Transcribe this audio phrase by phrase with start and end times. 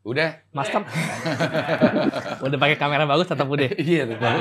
[0.00, 0.40] Udah?
[0.50, 0.80] Master.
[2.46, 3.68] udah pakai kamera bagus tetap udah.
[3.80, 4.32] Iya tetap.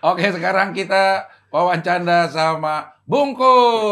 [0.00, 3.90] Oke, sekarang kita wawancara sama Bungkus.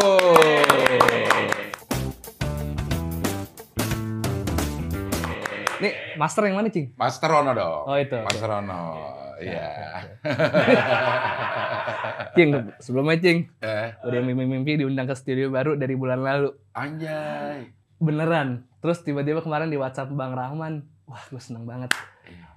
[5.81, 6.93] Nih, master yang mana, Cing?
[6.93, 7.83] Master Rono dong.
[7.89, 8.13] Oh, itu.
[8.13, 8.81] Master Rono.
[9.41, 9.67] Iya.
[12.37, 16.53] Cing, sebelumnya Cing, Eh, udah mimpi-mimpi diundang ke studio baru dari bulan lalu.
[16.71, 17.73] anjay.
[17.97, 18.69] Beneran.
[18.79, 21.91] Terus tiba-tiba kemarin di WhatsApp Bang Rahman, wah gue seneng banget.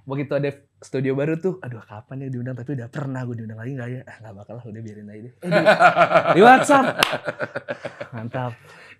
[0.07, 0.49] Begitu ada
[0.79, 4.01] studio baru tuh, aduh kapan ya diundang, tapi udah pernah gue diundang lagi nggak ya?
[4.07, 5.33] Ah, nggak bakal lah, udah biarin aja deh.
[5.35, 5.63] Eh, di,
[6.37, 6.85] di WhatsApp.
[8.15, 8.53] Mantap.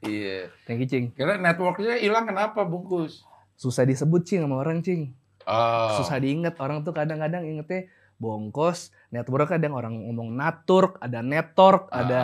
[0.04, 0.52] Iya.
[0.68, 1.06] Thank you, Cing.
[1.16, 3.24] Kira networknya hilang kenapa Bungkus?
[3.56, 5.16] Susah disebut, Cing, sama orang, Cing.
[5.48, 5.96] Oh.
[5.96, 6.60] Susah diinget.
[6.60, 12.00] Orang tuh kadang-kadang ingetnya bongkos, network kadang orang ngomong naturk, ada network, Ah.
[12.04, 12.22] ada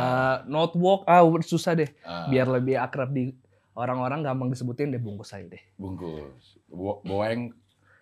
[0.47, 1.03] notebook.
[1.07, 1.91] Ah, susah deh.
[2.03, 3.35] Ah, Biar lebih akrab di
[3.73, 5.63] orang-orang gampang disebutin deh bungkus aja deh.
[5.75, 6.59] Bungkus.
[6.67, 7.51] Bo Boeng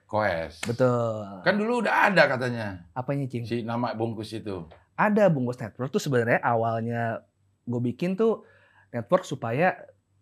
[0.03, 0.61] Koes.
[0.65, 1.45] Betul.
[1.45, 3.45] Kan dulu udah ada katanya Apanya, Cing?
[3.45, 4.65] si nama Bungkus itu.
[4.93, 7.21] Ada bungkus network tuh sebenarnya awalnya
[7.63, 8.41] gue bikin tuh
[8.89, 9.77] network supaya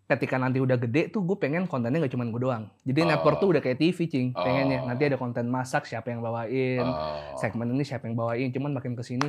[0.06, 2.68] ketika nanti udah gede tuh gue pengen kontennya gak cuma gue doang.
[2.82, 3.08] Jadi Oh.
[3.08, 4.28] network tuh udah kayak TV, Cing.
[4.32, 4.84] Pengennya.
[4.84, 4.88] Oh.
[4.88, 6.80] Nanti ada konten masak, siapa yang bawain.
[6.80, 7.36] Oh.
[7.36, 9.28] segmen ini siapa yang bawain cuman makin ke sini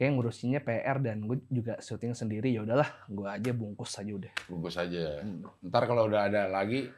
[0.00, 4.32] kayak ngurusinnya PR dan gue juga syuting sendiri ya udahlah gue aja bungkus aja udah
[4.48, 5.20] Bungkus aja.
[5.60, 6.88] Ntar kalau udah ada lagi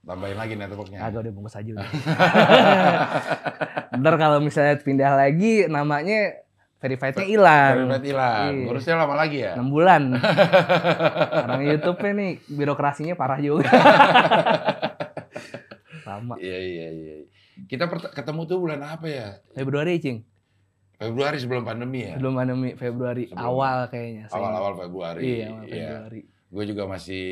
[0.00, 1.02] tambahin lagi networknya.
[1.02, 1.82] agak udah bungkus aja udah
[3.98, 6.38] ntar kalau misalnya pindah lagi namanya
[6.78, 8.52] verifiednya hilang Verified hilang.
[8.54, 8.64] Iya.
[8.70, 9.52] Ngurusnya lama lagi ya?
[9.58, 10.02] 6 bulan
[11.50, 13.66] orang YouTube nih birokrasinya parah juga
[16.06, 17.14] lama Iya iya iya.
[17.66, 19.42] Kita ketemu tuh bulan apa ya?
[19.50, 20.22] Februari cing
[20.96, 22.16] Februari sebelum pandemi ya?
[22.16, 23.44] belum pandemi Februari Sebelum.
[23.44, 25.20] awal kayaknya Awal-awal Februari.
[25.22, 25.88] iya awal Iya.
[25.92, 27.26] Februari Gue juga masih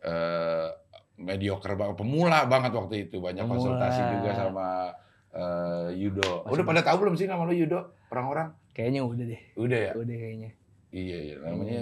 [0.00, 0.68] eh
[1.14, 3.20] mediocre banget, pemula banget waktu itu.
[3.20, 3.54] Banyak Pemula.
[3.54, 4.68] konsultasi juga sama
[5.30, 6.42] eh, Yudo.
[6.42, 7.80] Masih Udah pada tahu belum sih nama lu Yudo?
[8.08, 8.56] Orang-orang?
[8.70, 9.92] kayaknya udah deh Udah ya?
[9.92, 10.50] udah kayaknya
[10.90, 11.34] Iya iya.
[11.40, 11.80] Namanya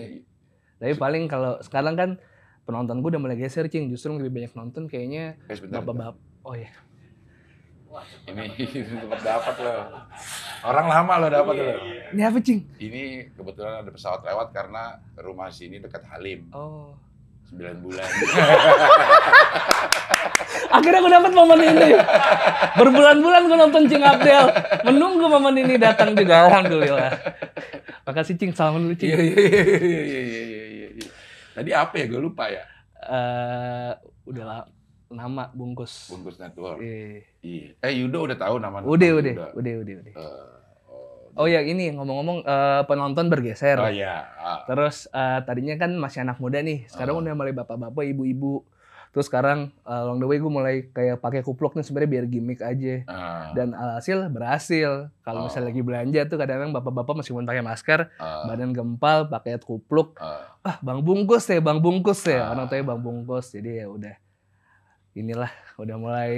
[0.76, 2.10] Tapi paling kalau sekarang kan
[2.62, 6.20] penonton gue udah mulai geser cing, justru lebih banyak nonton kayaknya eh, bapak-bapak.
[6.42, 6.68] Oh ya,
[8.26, 8.44] Ini
[9.02, 9.82] tempat dapat loh.
[10.66, 11.74] Orang lama lo dapat lo.
[12.14, 12.60] ini apa cing?
[12.78, 16.50] Ini kebetulan ada pesawat lewat karena rumah sini dekat Halim.
[16.50, 16.96] Oh,
[17.52, 18.04] 9 bulan.
[20.68, 21.90] akhirnya gue dapat momen ini.
[22.76, 24.44] Berbulan-bulan gue nonton Cing Abdel,
[24.84, 26.48] menunggu momen ini datang juga.
[26.48, 27.12] Alhamdulillah.
[28.04, 29.12] Makasih cing, salam dulu cing.
[29.12, 30.88] Iya iya iya iya iya iya iya.
[30.96, 31.08] iya.
[31.56, 32.04] Tadi apa ya?
[32.08, 32.64] Gue lupa ya.
[33.08, 33.92] Eh,
[34.28, 34.60] udah lah,
[35.10, 36.08] nama bungkus.
[36.08, 36.78] Bungkus Network.
[36.78, 37.24] Iya.
[37.40, 37.68] Iya.
[37.80, 39.96] Eh Yudo udah tahu nama Udah, nama udah, udah, udah, udah.
[40.04, 40.16] Eh,
[40.88, 43.78] oh, Oh ya ini ngomong-ngomong eh, penonton bergeser.
[43.78, 44.26] Oh iya.
[44.34, 44.60] Ah.
[44.64, 47.22] Terus eh, tadinya kan masih anak muda nih, sekarang Ah.
[47.22, 48.66] udah mulai bapak-bapak, ibu-ibu.
[49.08, 52.60] Terus sekarang eh, along the way gue mulai kayak pakai kupluk nih sebenarnya biar gimmick
[52.60, 52.94] aja.
[53.06, 53.54] Ah.
[53.54, 55.08] Dan alhasil berhasil.
[55.22, 55.44] Kalau Oh.
[55.46, 58.44] misalnya lagi belanja tuh kadang-kadang bapak-bapak meskipun pakai masker, Ah.
[58.44, 60.18] badan gempal, pakai kupluk.
[60.18, 60.58] Ah.
[60.60, 62.44] Ah, Bang Bungkus ya, Bang Bungkus ya.
[62.44, 62.52] Ah.
[62.52, 63.48] Orang tuanya Bang Bungkus.
[63.48, 64.12] Jadi ya udah
[65.18, 66.32] inilah udah mulai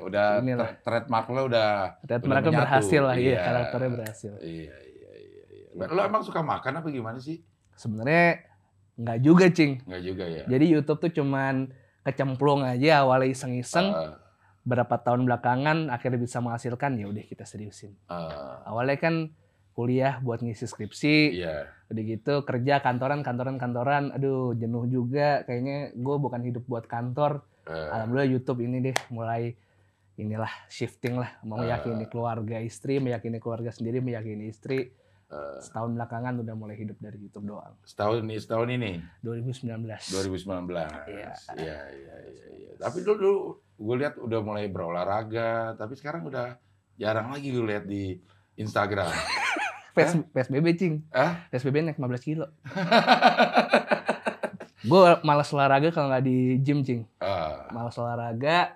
[0.00, 0.72] Udah inilah.
[0.74, 3.40] tra- trademark lo udah Ternyata udah berhasil lah, iya, Iya.
[3.42, 4.32] karakternya berhasil.
[4.38, 5.86] Iya iya iya iya.
[5.88, 7.44] Lo emang suka makan apa gimana sih?
[7.74, 8.44] Sebenarnya
[8.94, 9.80] nggak juga, Cing.
[9.84, 10.44] Enggak juga ya.
[10.46, 11.72] Jadi YouTube tuh cuman
[12.02, 13.88] kecemplung aja awalnya iseng-iseng.
[13.88, 14.16] Ah,
[14.62, 17.98] berapa tahun belakangan akhirnya bisa menghasilkan ya udah kita seriusin.
[18.06, 19.14] ah, Awalnya kan
[19.72, 21.64] kuliah buat ngisi skripsi, iya.
[21.88, 27.40] udah gitu kerja kantoran kantoran kantoran, aduh jenuh juga kayaknya gue bukan hidup buat kantor.
[27.64, 29.54] Eh, Alhamdulillah YouTube ini deh mulai
[30.14, 31.64] inilah shifting lah mau Ah.
[31.64, 34.90] meyakini keluarga istri, meyakini keluarga sendiri, meyakini istri.
[35.28, 37.72] eh, Setahun belakangan udah mulai hidup dari YouTube doang.
[37.82, 40.12] setahun ini setahun ini 2019.
[40.12, 40.92] 2019.
[41.08, 41.32] Iya.
[41.56, 42.46] Iya iya iya.
[42.52, 42.70] iya.
[42.76, 43.34] Tapi dulu, dulu
[43.80, 46.60] gue lihat udah mulai berolahraga, tapi sekarang udah
[46.94, 48.20] jarang lagi gue lihat di
[48.54, 49.08] Instagram.
[49.92, 50.94] PS, PSBB cing.
[51.08, 51.48] Ah?
[51.48, 52.46] PSBB naik 15 kilo.
[54.82, 57.06] gue malas olahraga kalau nggak di gym cing.
[57.18, 58.74] Ah, Malas olahraga.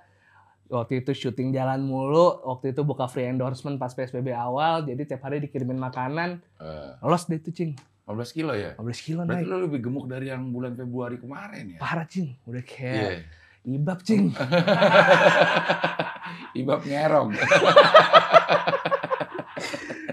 [0.67, 2.43] Waktu itu syuting jalan mulu.
[2.43, 4.83] Waktu itu buka free endorsement pas PSBB awal.
[4.83, 6.41] Jadi tiap hari dikirimin makanan.
[6.59, 7.75] eh, Lolos deh tuh cing.
[8.07, 8.75] 15 kilo ya?
[8.75, 9.49] 15 kilo Berarti naik.
[9.49, 11.79] lo lebih gemuk dari yang bulan Februari kemarin ya?
[11.79, 12.35] Parah cing.
[12.47, 13.27] Udah kayak
[13.63, 14.31] ibab cing.
[16.57, 17.31] Ibab ngerong.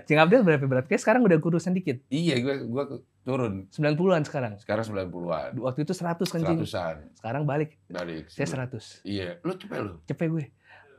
[0.03, 0.85] Cing Abdel berapa berat?
[0.85, 2.03] Kayak sekarang udah kurusan dikit.
[2.07, 3.67] iya, gue gua ke- turun.
[3.69, 4.53] 90-an sekarang.
[4.57, 5.55] Sekarang 90-an.
[5.57, 6.59] Waktu itu 100 kan cing.
[6.59, 6.95] Seratusan.
[7.15, 7.79] Sekarang balik.
[7.85, 9.01] Dari Saya 100.
[9.01, 9.93] Iya, lo cepet lo.
[10.03, 10.45] Cepet gue.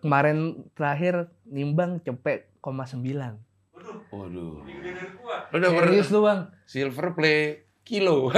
[0.01, 0.37] Kemarin
[0.73, 1.15] terakhir
[1.45, 3.05] nimbang cepet, koma 9.
[4.11, 4.65] Waduh.
[5.51, 6.41] Lo udah Serius lu bang?
[6.65, 7.41] silver play
[7.83, 8.29] kilo.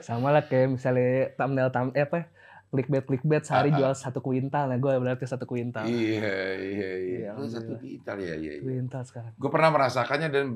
[0.00, 2.30] sama lah kayak misalnya thumbnail tam eh apa
[2.68, 3.78] clickbait clickbait sehari Ah, ah.
[3.80, 7.28] jual satu kuintal ya gue berarti satu kuintal Iya, iya, iya.
[7.32, 8.62] Lu satu gitar ya, iya, iya.
[8.62, 10.46] kuintal sekarang Gue pernah merasakannya dan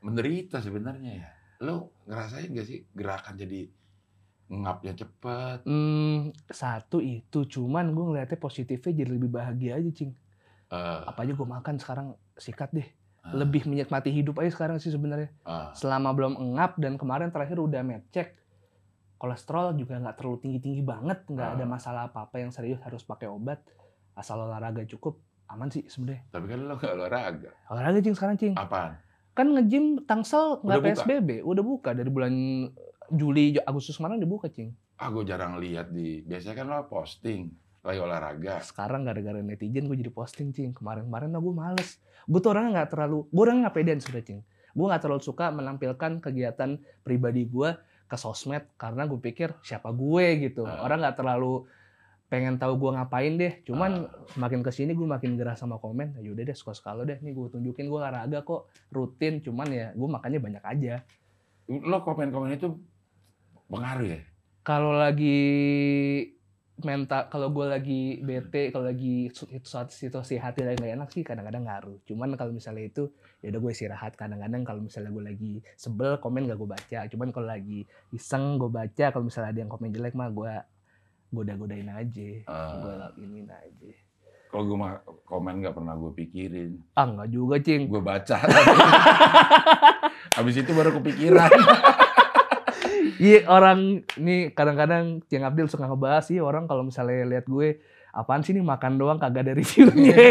[0.00, 1.28] menderita sebenarnya ya.
[1.62, 3.70] Lu ngerasain gak sih gerakan jadi
[4.52, 5.58] ngapnya cepet?
[5.64, 10.12] hmm, satu itu cuman gue ngeliatnya positifnya jadi lebih bahagia aja cing
[10.68, 12.88] Eh, apa aja gue makan sekarang sikat deh
[13.20, 15.68] ah, lebih menikmati hidup aja sekarang sih sebenarnya ah.
[15.72, 18.32] selama belum engap dan kemarin terakhir udah med check
[19.22, 21.68] kolesterol juga nggak terlalu tinggi tinggi banget nggak ada Ah.
[21.68, 23.62] masalah apa apa yang serius harus pakai obat
[24.12, 27.50] asal olahraga cukup aman sih sebenarnya Tapi kan lo gak olahraga.
[27.68, 28.98] olahraga cing sekarang cing Apaan?
[29.32, 30.90] kan nge-gym tangsel nggak buka?
[30.98, 32.34] psbb udah buka dari bulan
[33.08, 36.22] Juli Agustus kemarin udah buka cing Ah, gue jarang lihat di.
[36.22, 38.62] Biasanya kan lo posting lagi olahraga.
[38.62, 41.90] sekarang gara-gara netizen gue jadi posting cing kemarin-kemarin lah gue males
[42.22, 44.38] gue tuh orangnya nggak terlalu gue orangnya nggak pedean sudah cing
[44.68, 46.70] gue nggak terlalu suka menampilkan kegiatan
[47.00, 47.70] pribadi gue
[48.12, 50.44] ke sosmed karena gue pikir siapa gue?
[50.44, 50.68] gitu.
[50.68, 50.84] Ah.
[50.84, 51.64] orang nggak terlalu
[52.28, 53.64] pengen tahu gue ngapain deh.
[53.64, 54.24] Cuman Ah.
[54.36, 56.20] semakin ke sini gue makin gerah sama komen.
[56.20, 57.16] Ya udah deh suka lo deh.
[57.24, 59.40] Nih gue tunjukin gue olahraga kok rutin.
[59.40, 61.00] Cuman ya gue makannya banyak aja.
[61.68, 62.76] Lo komen-komen itu
[63.72, 64.20] pengaruh ya?
[64.62, 65.42] kalau lagi
[66.74, 71.08] mental kalau gue lagi bete kalau lagi su- itu suatu situasi hati lagi nggak enak
[71.08, 75.24] sih kadang-kadang ngaruh cuman kalau misalnya itu ya udah gue istirahat kadang-kadang kalau misalnya gue
[75.26, 79.60] lagi sebel komen gak gue baca cuman kalau lagi iseng gue baca kalau misalnya ada
[79.60, 80.52] yang komen jelek mah gue
[81.30, 82.72] goda-godain aja Ah.
[82.74, 83.90] gue ini aja
[84.48, 84.92] Kalau gue mah
[85.22, 86.76] komen nggak pernah gue pikirin.
[86.92, 88.36] ah nggak juga cing Gue baca.
[90.32, 91.48] Habis itu baru kepikiran.
[93.18, 93.78] Iya orang
[94.14, 98.60] nih kadang-kadang Cing Abdil suka ngebahas sih orang kalau misalnya lihat gue apaan sih nih
[98.60, 100.12] makan doang kagak ada reviewnya.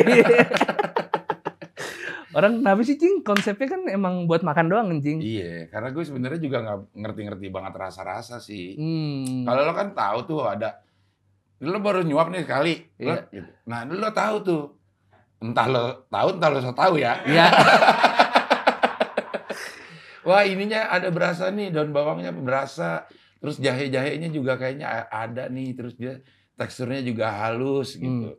[2.32, 5.20] orang kenapa sih Cing konsepnya kan emang buat makan doang Cing.
[5.20, 8.80] iya, karena gue sebenarnya juga nggak ngerti-ngerti banget rasa-rasa sih.
[8.80, 9.44] Hmm.
[9.44, 10.80] Kalau lo kan tahu tuh ada,
[11.60, 12.74] lo baru nyuap nih sekali.
[13.04, 13.24] Lo, Iya.
[13.30, 13.52] gitu.
[13.68, 14.64] Nah, lo tahu tuh.
[15.42, 17.20] Entah lo tahu, entah lo so tahu ya.
[17.28, 17.46] Iya.
[20.22, 23.10] Wah ininya ada berasa nih, daun bawangnya berasa.
[23.42, 25.74] Terus jahe-jahenya juga kayaknya ada nih.
[25.74, 26.22] Terus dia
[26.54, 28.02] teksturnya juga halus Hmm.
[28.06, 28.30] gitu.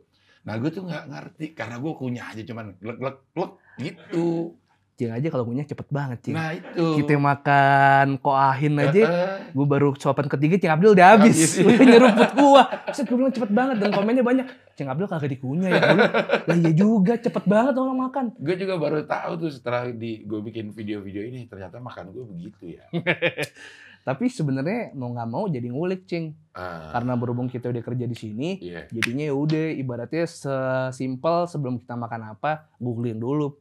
[0.43, 4.55] Nah gue tuh nggak ngerti karena gue kunyah aja cuman glek glek glek gitu.
[4.93, 6.37] Cing aja kalau punya cepet banget, Cing.
[6.37, 7.01] Nah itu.
[7.01, 9.03] Kita makan koahin aja,
[9.49, 11.57] gue baru suapan ketiga Cing Abdul udah habis.
[11.57, 11.65] Habis.
[11.65, 12.63] Udah nyeruput gua.
[12.93, 14.45] Set gue bilang cepet banget dan komennya banyak.
[14.77, 15.81] Cing Abdul kagak dikunyah ya.
[15.81, 16.13] Bilang,
[16.45, 18.25] Lah iya juga cepet banget orang makan.
[18.37, 22.77] gue juga baru tahu tuh setelah di gue bikin video-video ini ternyata makan gue begitu
[22.77, 22.85] ya.
[24.07, 26.37] Tapi sebenarnya mau nggak mau jadi ngulik, Cing.
[26.53, 28.85] Ah, karena berhubung kita udah kerja di sini iya.
[28.93, 33.57] jadinya ya udah ibaratnya sesimpel sebelum kita makan apa googling dulu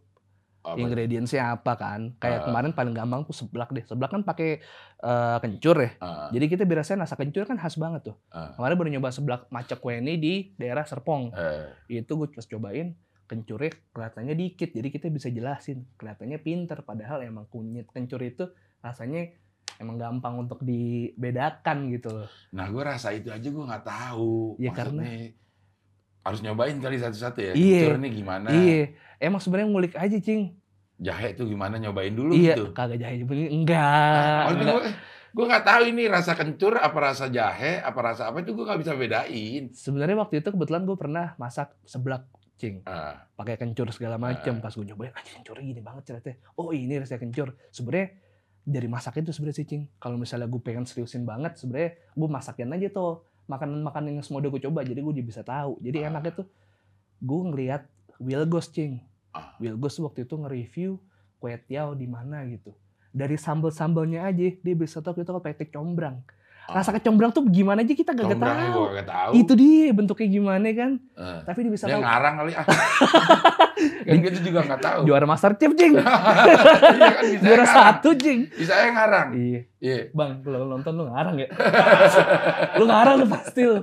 [0.62, 0.78] Apa?
[0.78, 2.14] ingredientsnya apa kan?
[2.16, 2.44] Kayak Ah.
[2.46, 3.82] kemarin paling gampang tuh seblak deh.
[3.82, 4.62] Seblak kan pakai
[5.02, 5.90] eh, kencur ya.
[5.98, 8.16] Ah, jadi kita biasanya nasa kencur kan khas banget tuh.
[8.30, 11.34] Ah, kemarin baru nyoba seblak macak weni di daerah Serpong.
[11.34, 12.94] Eh, itu gue pas cobain
[13.26, 14.70] kencurnya kelihatannya dikit.
[14.70, 18.46] Jadi kita bisa jelasin kelihatannya pinter padahal emang kunyit kencur itu
[18.78, 19.34] rasanya
[19.78, 22.30] emang gampang untuk dibedakan gitu loh.
[22.54, 24.54] Nah gue rasa itu aja gue nggak tahu.
[24.56, 25.34] Ya, Maksudnya,
[26.22, 27.52] harus nyobain kali satu-satu ya.
[27.52, 27.78] Iya.
[27.84, 28.48] Kencur ini gimana?
[28.50, 28.80] iya
[29.18, 30.54] emang sebenarnya ngulik aja cing
[30.96, 32.70] Jahe itu gimana nyobain dulu iya gitu.
[32.70, 34.74] kagak jahe enggak, Maksudnya enggak.
[34.76, 34.82] gue
[35.32, 38.78] gue nggak tahu ini rasa kencur apa rasa jahe apa rasa apa itu gue nggak
[38.78, 39.62] bisa bedain.
[39.72, 42.22] sebenarnya waktu itu kebetulan gue pernah masak seblak
[42.54, 44.62] cing Ah, pakai kencur segala macam Ah.
[44.62, 48.14] pas gue nyobain aja kencurnya gini banget ternyata oh ini rasa kencur sebenarnya
[48.62, 52.70] dari masak itu sebenarnya sih cing kalau misalnya gue pengen seriusin banget sebenarnya gue masakin
[52.70, 56.08] aja tuh makanan-makanan yang semua udah gue coba jadi gue udah bisa tahu jadi Ah.
[56.14, 56.46] enaknya tuh
[57.22, 57.82] gue ngelihat
[58.18, 59.56] Wilgos cing Ah.
[59.58, 60.90] Wilgos tuh waktu itu nge-review
[61.40, 62.70] kue tiao di mana gitu
[63.10, 66.41] dari sambal-sambalnya aja dia bisa tahu kita pakai combrang Ah.
[66.72, 69.30] Rasa kecombrang tuh gimana aja kita gak tahu nggak tahu.
[69.34, 72.66] itu dia bentuknya gimana kan Eh, tapi dia bisa dia tahu ngarang kali ah.
[74.06, 75.00] kan gitu juga nggak tahu.
[75.04, 76.04] juara master chef cing Iya
[77.10, 77.76] kan bisa juara ngarang.
[77.76, 79.28] satu cing Bisa yang ngarang.
[79.34, 79.98] iya Iya.
[80.10, 81.48] bang kalau nonton lu ngarang ya
[82.78, 83.82] lu ngarang lu pasti lu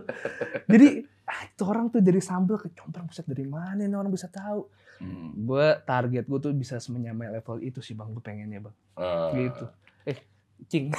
[0.66, 0.88] jadi
[1.24, 4.66] ah, itu orang tuh dari sambal ke combrang buset dari mana nih orang bisa tahu
[4.98, 5.32] Hmm.
[5.34, 9.66] gue target gue tuh bisa semenyamai level itu sih bang gue pengennya bang Eh, gitu
[10.06, 10.20] eh
[10.68, 10.92] cing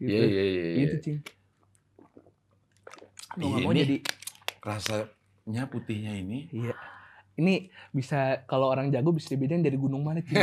[0.00, 0.64] gitu Iya iya iya.
[0.64, 0.80] iya.
[0.86, 1.18] gitu cing
[3.34, 3.96] Mau nggak mau Ini- jadi
[4.64, 6.48] Rasanya putihnya ini.
[6.48, 6.72] Iya.
[7.34, 10.38] Ini bisa kalau orang jago bisa dibedain dari gunung mana Cing.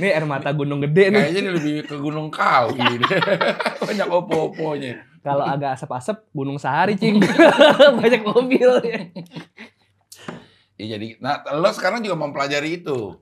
[0.00, 1.20] Ini air mata gunung gede nih.
[1.20, 2.78] Kayaknya ini lebih ke Gunung Kawi.
[2.96, 3.04] ini.
[3.76, 5.04] Banyak opo-oponya.
[5.20, 7.20] Kalau agak asap-asap gunung Sahari Cing.
[8.00, 9.00] Banyak mobil ya.
[10.80, 13.20] Ya, jadi, nah lo sekarang juga mempelajari itu.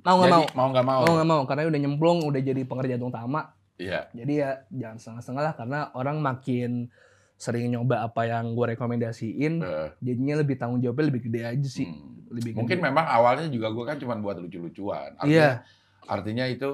[0.00, 0.44] Mau nggak mau?
[0.54, 1.00] mau nggak mau.
[1.02, 3.52] Mau nggak mau karena udah nyemplung, udah jadi pengerjaan utama.
[3.76, 4.12] Iya.
[4.12, 6.92] Jadi ya jangan setengah-setengah lah karena orang makin
[7.34, 11.88] sering nyoba apa yang gue rekomendasiin, Eh, jadinya lebih tanggung jawabnya lebih gede aja sih.
[11.88, 12.28] hmm.
[12.30, 12.86] Lebih Mungkin gede.
[12.86, 15.16] memang awalnya juga gue kan cuma buat lucu-lucuan.
[15.16, 15.64] Artinya, Iya.
[16.04, 16.68] artinya itu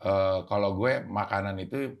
[0.00, 1.94] eh, kalau gue makanan itu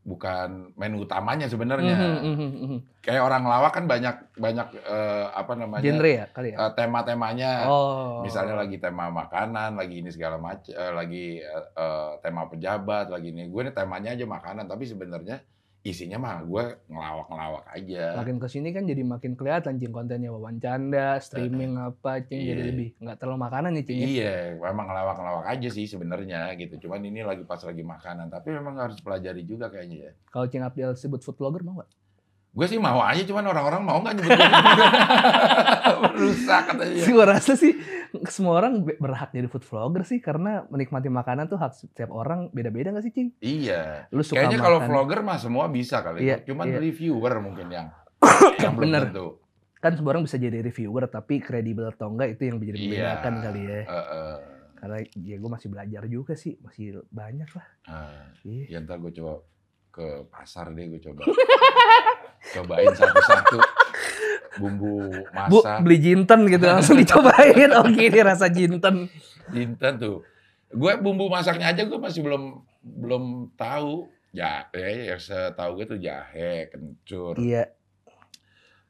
[0.00, 1.96] bukan menu utamanya sebenarnya.
[1.96, 2.78] Mhm, mhm, mhm.
[3.04, 6.56] Kayak orang lawak kan banyak banyak eh, apa namanya Genre ya kali ya.
[6.56, 7.52] eh, tema-temanya.
[7.68, 8.24] oh.
[8.24, 13.48] Misalnya lagi tema makanan, lagi ini segala macam, lagi eh, eh, tema pejabat, lagi ini.
[13.52, 15.44] Gue ini temanya aja makanan, tapi sebenarnya
[15.80, 18.12] isinya mah gue ngelawak-ngelawak aja.
[18.14, 22.52] Makin ke sini kan jadi makin kelihatan cing kontennya wawan canda, streaming apa cing jadi
[22.58, 22.68] Iya.
[22.68, 23.96] lebih nggak terlalu makanan nih cing.
[23.96, 24.06] ya.
[24.06, 26.76] Iya, memang ngelawak-ngelawak aja sih sebenarnya gitu.
[26.78, 30.12] Cuman ini lagi pas lagi makanan, tapi memang harus pelajari juga kayaknya ya.
[30.28, 31.90] Kalau cing Abdel sebut food vlogger mau nggak?
[32.50, 34.42] Gue sih mau aja, cuman orang-orang mau nggak nyebut gue
[36.02, 36.98] Merusak katanya.
[36.98, 37.72] Sih gue rasa sih
[38.26, 42.50] semua orang be- berhak jadi food vlogger sih karena menikmati makanan tuh hak setiap orang
[42.50, 43.28] beda-beda nggak sih cing?
[43.38, 44.10] Iya.
[44.10, 46.24] Lu suka Kayaknya kalau vlogger mah semua bisa kali.
[46.24, 46.78] Iya, Cuman iya.
[46.80, 47.86] reviewer mungkin yang
[48.58, 49.02] yang belum Bener.
[49.06, 49.26] tentu.
[49.78, 52.84] kan semua orang bisa jadi reviewer tapi kredibel atau enggak itu yang menjadi Iya.
[52.84, 53.80] membedakan kali ya.
[53.80, 54.36] Eh, eh.
[54.74, 57.66] Karena ya gue masih belajar juga sih, masih banyak lah.
[57.86, 58.64] Ah, Iya.
[58.66, 59.40] ya ntar gue coba
[59.88, 61.24] ke pasar deh, gue coba
[62.42, 63.58] cobain satu-satu
[64.56, 65.08] bumbu
[65.46, 65.78] Bu, masak.
[65.84, 67.70] beli jinten gitu langsung dicobain.
[67.78, 69.06] Oh gini rasa jinten.
[69.48, 70.26] Jinten tuh.
[70.68, 74.10] Gue bumbu masaknya aja gue masih belum belum tahu.
[74.30, 77.66] Jahe, yang setahu gue tuh jahe, kencur, Iya,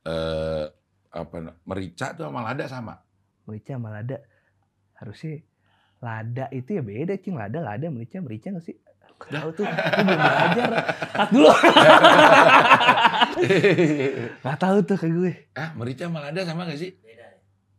[0.05, 0.65] eh,
[1.09, 3.01] apa merica tuh sama lada sama.
[3.45, 4.21] merica sama lada.
[4.95, 5.41] Harusnya
[5.99, 7.35] lada itu ya beda cing.
[7.35, 8.77] Lada, lada, merica, merica nggak sih?
[9.21, 10.69] Tahu tuh, gue belum belajar.
[11.13, 11.51] Cut dulu.
[14.41, 15.33] Gak tahu tuh ke gue.
[15.55, 16.91] ah, merica sama lada sama gak sih?
[17.01, 17.27] Beda.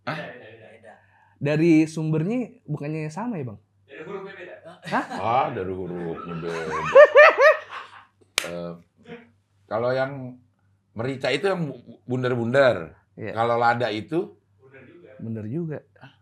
[0.05, 0.17] Hah?
[0.17, 0.93] Beda, beda, beda, beda.
[1.41, 3.59] Dari sumbernya bukannya sama ya bang?
[3.85, 4.55] Dari hurufnya beda.
[5.17, 6.53] Ah, dari hurufnya beda.
[8.41, 8.73] Eh,
[9.69, 10.33] kalau yang
[10.97, 11.77] merica itu yang
[12.09, 12.97] bundar-bundar.
[13.13, 13.37] Iya.
[13.37, 15.09] Kalau lada itu, Bener juga.
[15.21, 15.77] Bener juga.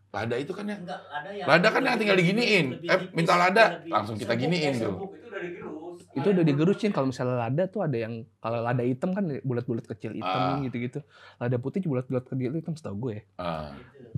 [0.10, 2.66] Lada itu kan yang Enggak, lada yang Lada kan yang tinggal diginiin.
[2.76, 4.96] lebih Eh, minta lada, lebih langsung kita serbuk, giniin eh, tuh.
[4.96, 6.00] Itu udah digerus.
[6.12, 10.12] Itu udah digerusin kalau misalnya lada tuh ada yang kalau lada hitam kan bulat-bulat kecil
[10.12, 10.58] hitam Ah.
[10.60, 11.00] gitu-gitu.
[11.36, 13.18] Lada putih bulat-bulat kecil hitam setahu gue.
[13.36, 14.10] ah, Gitu.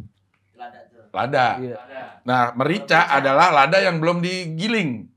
[0.55, 1.03] Lada tuh.
[1.11, 1.45] lada.
[1.57, 1.75] Iya.
[1.75, 2.01] Lada.
[2.23, 5.11] Nah, merica adalah lada yang belum digiling.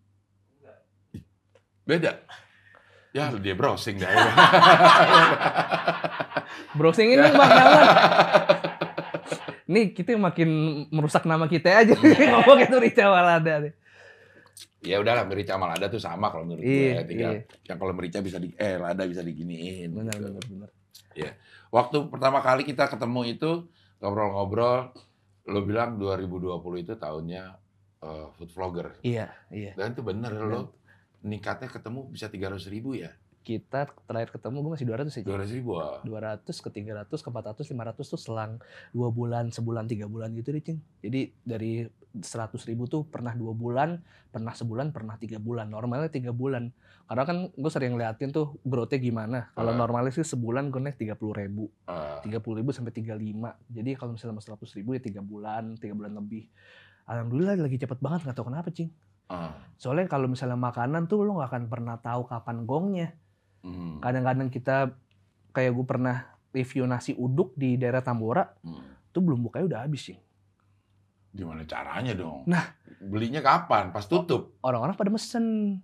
[1.84, 2.18] Beda.
[3.12, 4.10] Ya, dia browsing dah.
[6.74, 7.50] Browsing ini bang
[9.64, 10.48] Nih kita makin
[10.92, 11.94] merusak nama kita aja
[12.32, 13.74] ngomong itu Rica Walada nih.
[14.84, 17.08] ya udahlah, merica sama lada tuh sama kalau menurut Iya, gue.
[17.08, 17.42] Tinggal iya.
[17.72, 19.96] yang kalau merica bisa di eh lada bisa diginiin.
[19.96, 20.28] Benar gitu.
[20.28, 20.70] benar benar.
[21.72, 23.50] Waktu pertama kali kita ketemu itu
[24.04, 24.92] ngobrol-ngobrol,
[25.48, 27.44] lo bilang 2020 itu tahunnya
[28.04, 29.00] eh, food vlogger.
[29.00, 29.72] Iya iya.
[29.72, 30.76] Dan itu bener lo
[31.24, 33.08] meningkatnya ketemu bisa 300 ribu ya?
[33.44, 35.26] Kita terakhir ketemu gue masih 200 aja.
[35.28, 36.00] 200 ribu ah.
[36.00, 38.56] 200 ke 300 ke 400 500 tuh selang
[38.90, 40.80] dua bulan sebulan tiga bulan gitu deh cing.
[41.04, 41.84] Jadi dari
[42.14, 42.24] 100
[42.64, 44.00] ribu tuh pernah dua bulan
[44.32, 45.68] pernah sebulan pernah tiga bulan.
[45.68, 46.72] Normalnya tiga bulan.
[47.04, 49.52] Karena kan gue sering liatin tuh growth-nya gimana.
[49.52, 49.76] Kalau Ah.
[49.76, 51.68] normalnya sih sebulan gue naik 30 ribu.
[51.84, 55.92] Ah, 30 ribu sampai 35 jadi kalau misalnya sama 100 ribu ya tiga bulan tiga
[55.92, 56.48] bulan lebih.
[57.04, 58.88] Alhamdulillah lagi cepet banget nggak tahu kenapa cing.
[59.24, 59.56] Ah.
[59.80, 63.16] soalnya kalau misalnya makanan tuh lo nggak akan pernah tahu kapan gongnya
[63.64, 64.92] Hmm, kadang-kadang kita
[65.50, 66.16] kayak gue pernah
[66.52, 69.08] review nasi uduk di daerah Tambora hmm.
[69.08, 70.18] tuh belum bukanya udah habis sih
[71.34, 72.46] Gimana caranya dong?
[72.46, 72.62] Nah.
[73.02, 73.90] belinya kapan?
[73.90, 74.54] Pas tutup.
[74.62, 75.76] orang-orang pada mesen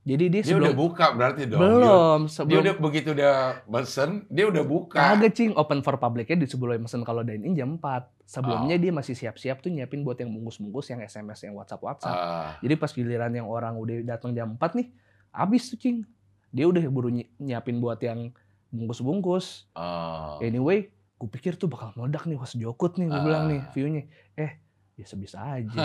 [0.00, 1.60] jadi dia Dia udah sebelum buka berarti dong.
[1.60, 3.36] belum Dia, sebelum udah begitu udah
[3.68, 4.96] mesen, dia udah buka.
[4.96, 8.82] kagak cing open for publicnya di sebelum mesen kalau dine in jam 4 sebelumnya Oh.
[8.82, 12.74] dia masih siap-siap tuh nyiapin buat yang bungkus-bungkus yang SMS yang WhatsApp WhatsApp Ah, jadi
[12.80, 14.88] pas giliran yang orang udah datang jam 4 nih
[15.30, 16.02] habis tuh cing
[16.50, 18.34] dia udah buru nyi- nyiapin buat yang
[18.70, 20.38] bungkus-bungkus ah.
[20.40, 23.24] Anyway, gue pikir tuh bakal meledak nih, was jokut nih, gue Ah.
[23.24, 24.02] bilang nih view-nya.
[24.34, 24.58] Eh,
[24.94, 25.80] biasa bisa aja.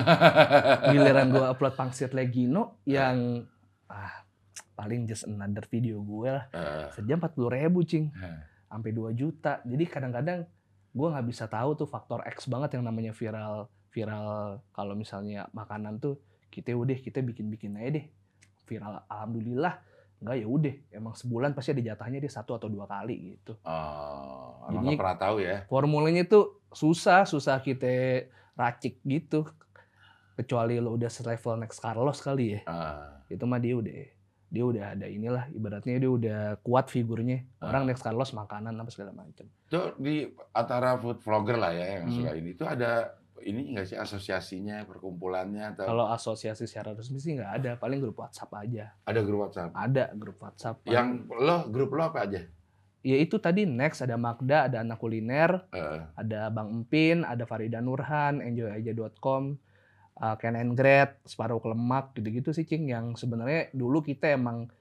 [0.88, 3.46] Giliran gue upload pangsit Legino yang
[3.86, 4.26] ah
[4.72, 6.46] paling just another video gue lah.
[6.50, 8.44] Ah, Sejam 40 ribu cing, ah.
[8.68, 9.62] sampai 2 juta.
[9.62, 10.44] Jadi kadang-kadang
[10.92, 15.98] gue nggak bisa tahu tuh faktor X banget yang namanya viral viral kalau misalnya makanan
[15.98, 18.06] tuh kita udah kita bikin-bikin aja deh
[18.64, 19.76] viral alhamdulillah
[20.18, 20.76] enggak ya udah.
[20.92, 23.56] Emang sebulan pasti ada jatahnya dia satu atau dua kali gitu.
[23.62, 25.64] Oh, nggak pernah tahu ya.
[25.66, 29.46] formulanya tuh susah susah kita racik gitu.
[30.36, 32.62] Kecuali lo udah selevel next Carlos kali ya.
[32.66, 33.94] Ah, itu mah dia udah
[34.46, 35.48] dia udah ada inilah.
[35.50, 37.48] Ibaratnya dia udah kuat figurnya.
[37.58, 37.88] Orang Ah.
[37.88, 42.16] next Carlos makanan apa segala macam itu di antara food vlogger lah ya yang Hmm.
[42.18, 42.50] suka ini.
[42.52, 47.72] Itu ada ini nggak sih asosiasinya, perkumpulannya atau Kalau asosiasi secara resmi sih nggak ada,
[47.76, 48.96] paling grup WhatsApp aja.
[49.04, 49.72] ada grup WhatsApp?
[49.76, 50.76] Ada grup WhatsApp.
[50.88, 52.42] Yang lo grup lo apa aja?
[53.06, 57.78] ya itu tadi next ada Magda, ada anak kuliner, Eh, ada Bang Empin, ada Farida
[57.78, 59.62] Nurhan, enjoyaja.com,
[60.18, 64.74] uh, Ken and Great, Separuh Kelemak, gitu-gitu sih Cing yang sebenarnya dulu kita emang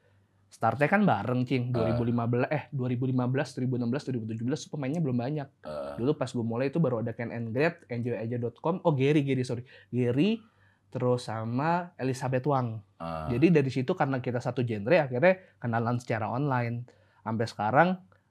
[0.55, 5.49] startnya kan bareng Cing 2015 eh 2015 2016 2017 pemainnya belum banyak.
[5.67, 9.43] eh, Dulu pas gue mulai itu baru ada Ken and Great, enjoyaja.com, oh Gary Gary
[9.43, 9.67] sorry.
[9.91, 10.39] Gary
[10.89, 12.79] terus sama Elizabeth Wang.
[13.03, 13.35] eh.
[13.35, 16.87] Jadi dari situ karena kita satu genre akhirnya kenalan secara online.
[17.21, 17.89] Sampai sekarang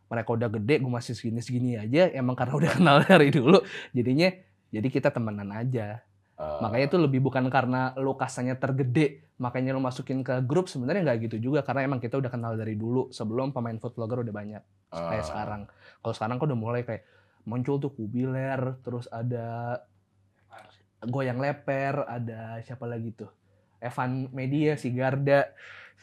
[0.08, 2.08] mereka udah gede, gue masih segini-segini aja.
[2.08, 3.60] Emang karena udah kenal dari dulu,
[3.92, 4.32] jadinya
[4.72, 6.00] jadi kita temenan aja.
[6.34, 11.06] Eh, Makanya itu lebih bukan karena lo kasanya tergede, makanya lo masukin ke grup sebenarnya
[11.06, 14.34] nggak gitu juga karena emang kita udah kenal dari dulu sebelum pemain food vlogger udah
[14.34, 15.62] banyak kayak eh, sekarang.
[16.02, 17.06] Kalau sekarang kan udah mulai kayak
[17.46, 19.78] muncul tuh kubiler, terus ada
[21.06, 23.30] goyang leper, ada siapa lagi tuh?
[23.84, 25.52] Evan Media, si Garda.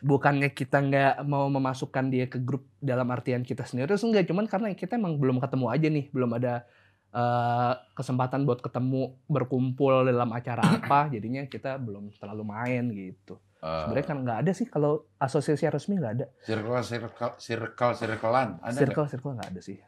[0.00, 4.30] Bukannya kita nggak mau memasukkan dia ke grup dalam artian kita sendiri, terus enggak.
[4.30, 6.64] Cuman karena kita emang belum ketemu aja nih, belum ada
[7.10, 13.34] eh, kesempatan buat ketemu berkumpul dalam acara apa, jadinya kita belum terlalu main gitu.
[13.58, 16.26] eh, Sebenarnya kan nggak ada sih kalau asosiasi resmi nggak ada.
[16.42, 18.72] circle circle circle circlean ada?
[18.74, 19.78] Circle circle nggak ada sih,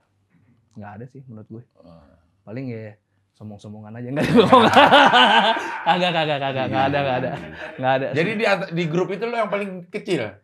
[0.74, 1.62] nggak ada sih menurut gue.
[1.62, 2.94] Eh, paling ya
[3.32, 4.44] sombong-sombongan aja nggak ada
[5.86, 7.30] kagak kagak kagak nggak ada nggak ada.
[7.74, 10.36] nggak ada Jadi di di grup itu lo yang paling kecil,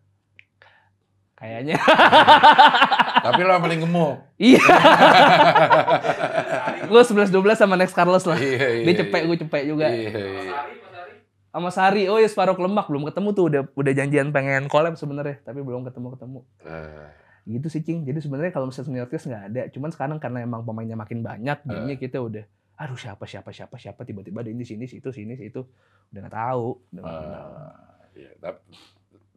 [1.35, 1.77] kayaknya.
[3.21, 4.15] Tapi lo yang paling gemuk.
[4.41, 4.63] iya
[6.89, 8.39] gue sebelas dua belas sama Next Carlos lah.
[8.41, 9.29] Iya, iya, dia cepek iya.
[9.29, 9.87] gue cepek juga.
[9.93, 10.55] Iya, iya.
[11.49, 13.45] sama Sari oh ya separuh kelemak belum ketemu tuh.
[13.49, 15.41] Udah udah janjian pengen collab sebenarnya.
[15.45, 17.09] Tapi belum ketemu ketemu Eh,
[17.49, 18.05] gitu sih cing.
[18.09, 19.63] Jadi sebenarnya kalau misalnya senioritas nggak ada.
[19.73, 22.45] Cuman sekarang karena emang pemainnya makin banyak jadinya kita udah
[22.79, 24.07] aduh siapa siapa siapa siapa?
[24.07, 25.67] Tiba-tiba ada ini sini situ sini situ.
[26.15, 26.69] Udah nggak tahu.
[26.95, 28.63] Udah eh, iya, tap-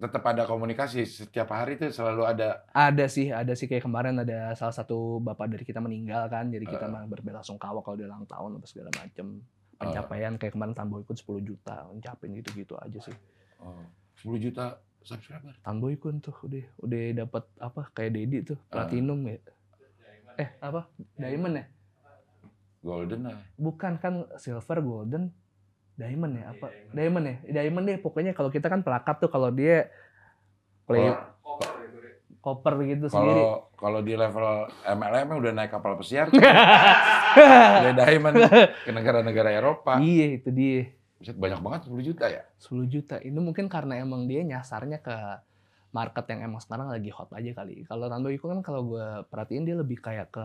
[0.02, 2.66] tetap ada komunikasi setiap hari itu selalu ada.
[2.74, 6.66] Ada sih, ada sih kayak kemarin ada salah satu bapak dari kita meninggal kan, jadi
[6.66, 9.46] kita mah berbelasungkawa kalau dia ulang tahun apa segala macem.
[9.78, 13.18] Pencapaian kayak kemarin Tanbo ikut 10 juta, mencapain gitu-gitu aja sih.
[13.62, 13.86] Oh,
[14.26, 15.54] 10 juta subscriber.
[15.62, 19.38] Tanbo ikut tuh udah udah dapat apa kayak Dedi tuh platinum ya.
[20.38, 20.90] Eh apa?
[21.18, 21.66] Diamond ya?
[22.82, 23.38] Golden lah.
[23.58, 25.30] Bukan kan silver, golden,
[26.02, 26.68] diamond ya apa?
[26.90, 27.36] Diamond ya?
[27.62, 29.94] Diamond deh pokoknya kalau kita kan pelakat tuh kalau dia
[30.84, 31.14] play
[32.42, 33.38] koper gitu sendiri.
[33.38, 36.26] Kalau kalau di level MLM udah naik kapal pesiar,
[37.82, 38.36] udah diamond
[38.82, 40.02] ke negara-negara Eropa.
[40.02, 40.90] Iya itu dia.
[41.22, 42.42] Buset, banyak banget 10 juta ya.
[42.58, 43.16] 10 juta.
[43.22, 45.14] Itu mungkin karena emang dia nyasarnya ke
[45.94, 47.86] market yang emang sekarang lagi hot aja kali.
[47.86, 50.44] Kalau Tando Iko kan kalau gue perhatiin dia lebih kayak ke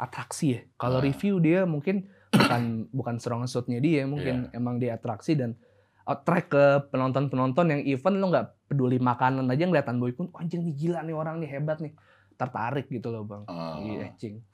[0.00, 0.60] atraksi ya.
[0.80, 1.04] Kalau Ah.
[1.04, 2.08] review dia mungkin
[2.44, 4.56] bukan bukan strong suitnya dia, mungkin Iya.
[4.56, 5.56] emang dia atraksi dan
[6.04, 10.60] attract ke penonton-penonton yang event lo nggak peduli makanan aja ngeliat Tando Iko, oh, anjing
[10.60, 11.96] nih gila nih orang nih hebat nih.
[12.34, 13.42] Tertarik gitu loh bang.
[13.48, 13.80] Oh.
[13.80, 14.44] Iya, cing.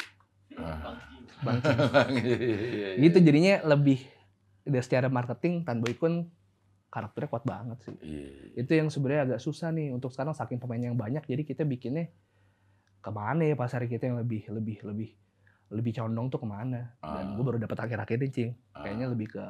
[0.55, 0.94] Ah.
[1.40, 1.59] Bang.
[2.12, 2.88] Iya, iya, iya.
[3.00, 3.98] Gitu jadinya lebih
[4.62, 6.07] dari secara marketing Tanbo Iko
[6.90, 7.94] karakternya kuat banget sih.
[8.03, 8.29] Iya.
[8.61, 12.11] itu yang sebenarnya agak susah nih untuk sekarang saking pemain yang banyak jadi kita bikinnya
[13.00, 15.11] ke mana ya pasar kita yang lebih lebih lebih
[15.70, 17.33] lebih condong tuh ke mana dan Ah.
[17.33, 18.83] gue baru dapat akhir-akhir ini cing Ah.
[18.83, 19.44] kayaknya lebih ke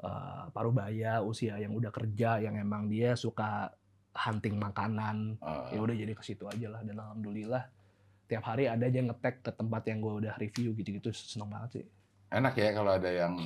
[0.00, 3.70] uh, paruh baya usia yang udah kerja yang emang dia suka
[4.12, 5.70] hunting makanan Ah.
[5.70, 7.64] ya udah jadi ke situ aja lah dan alhamdulillah
[8.26, 11.86] tiap hari ada aja ngetek ke tempat yang gue udah review gitu-gitu seneng banget sih
[12.28, 13.40] Enak ya kalau ada yang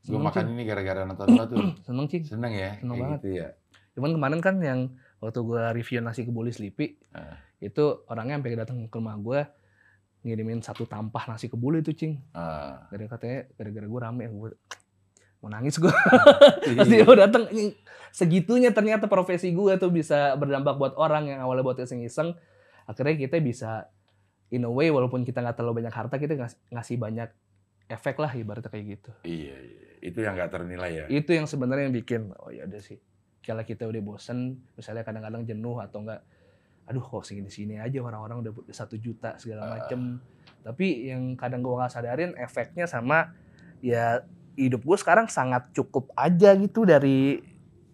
[0.00, 0.52] gue makan Cing.
[0.52, 1.58] ini gara-gara nonton lo tuh.
[1.86, 2.76] seneng cing Seneng ya?
[2.76, 3.18] Seneng banget.
[3.18, 3.48] Gitu ya.
[3.92, 4.80] Cuman kemarin kan yang
[5.18, 7.40] waktu gue review nasi kebuli Sleepy, Ah.
[7.58, 9.40] itu orangnya sampai datang ke rumah gue
[10.28, 12.20] ngirimin satu tampah nasi kebuli itu cing.
[12.32, 12.84] Ah.
[12.92, 14.50] Gara katanya gara-gara gue rame, gue
[15.40, 15.88] mau nangis gue.
[16.68, 16.84] Iya.
[16.84, 17.72] Terus dia datang "Ini
[18.12, 22.36] segitunya ternyata profesi gue tuh bisa berdampak buat orang yang awalnya buat iseng-iseng.
[22.84, 23.88] Akhirnya kita bisa
[24.48, 27.28] in a way walaupun kita nggak terlalu banyak harta kita ngas- ngasih banyak
[27.88, 29.10] efek lah ibaratnya kayak gitu.
[29.24, 29.80] Iya, iya.
[29.98, 31.04] Itu yang nggak ternilai ya.
[31.10, 33.00] itu yang sebenarnya yang bikin oh ya udah sih
[33.42, 36.20] kalau kita udah bosen misalnya kadang-kadang jenuh atau enggak
[36.88, 40.16] aduh kok segini-segini aja orang-orang udah satu juta segala macem
[40.58, 43.36] tapi yang kadang gue nggak sadarin efeknya sama
[43.78, 44.24] ya
[44.54, 47.44] hidup gue sekarang sangat cukup aja gitu dari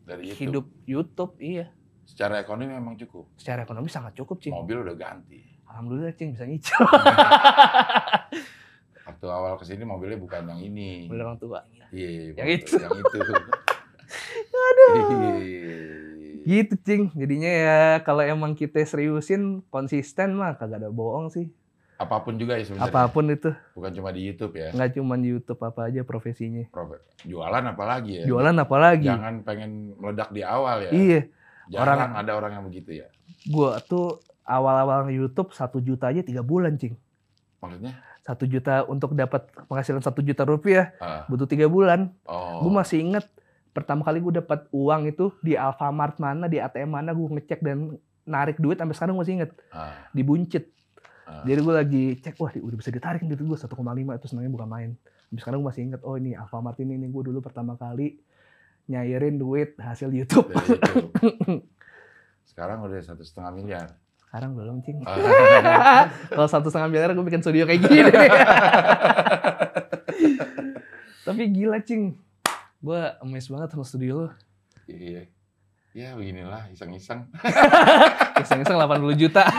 [0.00, 0.38] Dari itu.
[0.40, 1.68] hidup YouTube iya
[2.04, 3.33] Secara ekonomi memang cukup.
[3.35, 5.42] secara ekonomi sangat cukup cing Mobil udah ganti.
[5.66, 6.78] alhamdulillah cing bisa nyicil
[9.04, 11.04] Waktu awal ke sini mobilnya bukan yang ini.
[11.07, 12.72] Beli orang tua Iya, Yang mobil- itu.
[12.78, 13.18] Yang itu.
[14.64, 14.92] Aduh.
[16.46, 21.48] Gitu cing jadinya ya kalau emang kita seriusin konsisten mah kagak ada bohong sih
[21.94, 22.90] apa pun juga ya sebenarnya.
[22.90, 24.68] apa pun itu Bukan cuma di YouTube ya.
[24.70, 28.24] nggak cuma di YouTube apa aja profesinya Prof- Jualan apalagi ya.
[28.24, 30.90] jualan apalagi Jangan pengen meledak di awal ya.
[30.90, 31.20] iya
[31.66, 33.07] Jarang orang- ada orang yang begitu ya.
[33.46, 36.98] gua tuh awal-awal YouTube satu juta aja tiga bulan cing
[37.59, 37.94] Maksudnya?
[38.20, 42.61] satu juta untuk dapat penghasilan satu juta rupiah Ah, butuh tiga bulan oh.
[42.61, 43.24] gue masih inget
[43.75, 47.99] pertama kali gue dapat uang itu di Alfamart mana di ATM mana gue ngecek dan
[48.25, 50.71] narik duit sampai sekarang gue masih inget Ah, di Buncit
[51.27, 51.43] ah.
[51.43, 54.91] jadi gue lagi cek wah udah bisa ditarik duit gue 1,5 itu senangnya bukan main.
[55.27, 58.23] Sampai sekarang gue masih inget oh ini Alfamart ini nih gue dulu pertama kali
[58.87, 60.55] nyairin duit hasil YouTube.
[60.55, 61.11] Dari YouTube.
[62.55, 63.89] Sekarang udah satu setengah miliar.
[64.25, 64.99] sekarang belum cing.
[65.07, 68.11] Ah, kalau satu setengah miliar gue bikin studio kayak gini.
[71.27, 72.19] Tapi gila cing
[72.85, 74.29] gue amazed banget sama studio lo
[74.85, 75.25] iya.
[75.94, 77.25] Ya beginilah iseng-iseng.
[78.42, 79.40] iseng-iseng 80 juta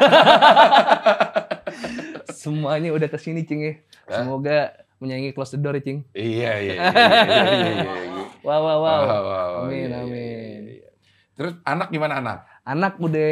[2.35, 3.73] semuanya udah ke sini cing ya
[4.05, 8.23] semoga menyayangi close the door ya cing Iya, iya, iya, iya, iya, iya, iya.
[8.41, 10.59] wow wow wow Wow, wow, Amin, iya, iya, amin.
[10.67, 10.89] iya, iya.
[11.33, 12.37] Terus anak gimana anak?
[12.63, 13.31] anak udah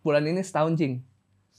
[0.00, 0.94] bulan ini setahun cing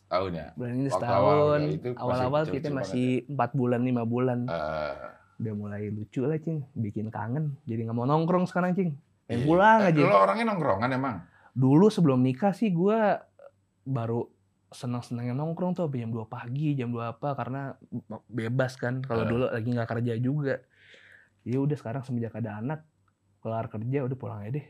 [0.07, 0.47] Tahun ya?
[0.55, 4.93] bulan ini setahun ya, awal-awal kecil-kecil kita masih empat bulan lima bulan Eh,
[5.37, 9.45] udah mulai lucu lah cing bikin kangen jadi nggak mau nongkrong sekarang cing pengen iya.
[9.45, 11.15] pulang Eh, aja Lo orangnya nongkrongan emang?
[11.51, 12.97] dulu sebelum nikah sih gue
[13.83, 14.25] baru
[14.67, 17.71] senang-senangnya nongkrong tuh jam 2 pagi, jam 2 apa karena
[18.27, 18.99] bebas kan.
[18.99, 19.29] Kalau Eh.
[19.31, 20.59] dulu lagi nggak kerja juga.
[21.41, 22.83] Ya udah sekarang semenjak ada anak,
[23.39, 24.67] kelar kerja udah pulang aja deh.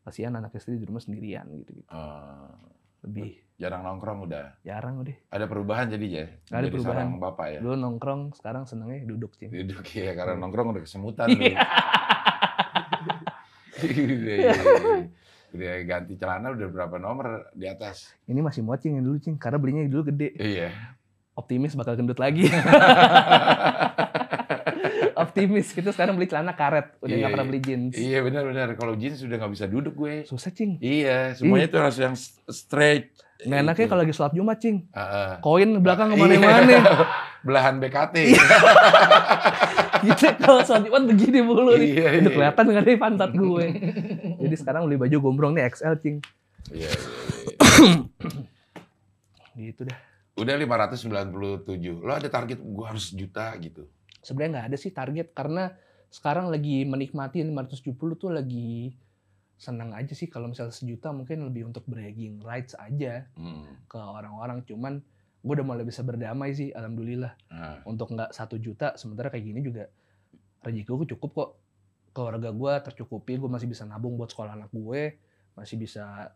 [0.00, 1.90] Kasihan anak istri di rumah sendirian gitu gitu.
[3.00, 4.56] Lebih jarang nongkrong udah.
[4.64, 5.16] jarang udah.
[5.28, 6.24] Ada perubahan jadi ya?
[6.48, 7.06] Nggak ada Jadi perubahan.
[7.20, 7.58] bapak ya?
[7.60, 9.52] Dulu nongkrong, sekarang senangnya duduk sih.
[9.52, 11.28] Duduk ya, karena nongkrong udah kesemutan.
[11.28, 11.60] Iya.
[13.80, 14.52] udah, iya, iya.
[15.50, 18.12] udah ganti celana udah berapa nomor di atas?
[18.24, 20.32] Ini masih muat cing yang dulu cing, karena belinya dulu gede.
[20.40, 20.72] Iya.
[21.36, 22.48] Optimis bakal gendut lagi.
[25.30, 27.50] Optimis, kita sekarang beli celana karet, udah nggak Iya, pernah iya.
[27.50, 27.94] beli jeans.
[27.94, 28.68] Iya benar-benar.
[28.74, 30.14] Kalau jeans sudah nggak bisa duduk gue.
[30.24, 30.76] Susah cing.
[30.78, 32.14] Iya, semuanya itu harus yang
[32.46, 33.14] straight.
[33.40, 34.76] Nggak enaknya kalau lagi sholat Jumat cing.
[34.90, 35.32] Ah, ah.
[35.38, 36.16] Koin belakang Iya.
[36.16, 36.76] ke mana-mana.
[37.46, 38.16] belahan BKT.
[40.04, 41.88] gitu kalau sholat Jumat begini mulu nih.
[41.94, 42.30] Iya, Udah iya.
[42.36, 43.66] kelihatan nggak dari pantat gue.
[44.36, 46.16] Jadi sekarang beli baju gombrong nih XL cing.
[46.68, 47.00] Iya, iya,
[47.80, 47.96] iya.
[49.56, 49.98] Gitu dah.
[50.36, 52.00] Udah 597.
[52.00, 53.84] Lo ada target gua harus juta gitu.
[54.20, 55.32] Sebenarnya nggak ada sih target.
[55.32, 55.70] Karena
[56.08, 58.92] sekarang lagi menikmati 570 tuh lagi
[59.54, 60.26] senang aja sih.
[60.26, 63.68] Kalau misalnya sejuta mungkin lebih untuk bragging rights aja Hmm.
[63.84, 64.64] ke orang-orang.
[64.64, 65.00] Cuman
[65.40, 67.32] gue udah mulai bisa berdamai sih alhamdulillah.
[67.48, 69.88] Nah, untuk nggak satu juta sementara kayak gini juga
[70.60, 71.50] rezeki gue cukup kok.
[72.10, 75.16] Keluarga gue tercukupi gue masih bisa nabung buat sekolah anak gue
[75.54, 76.34] masih bisa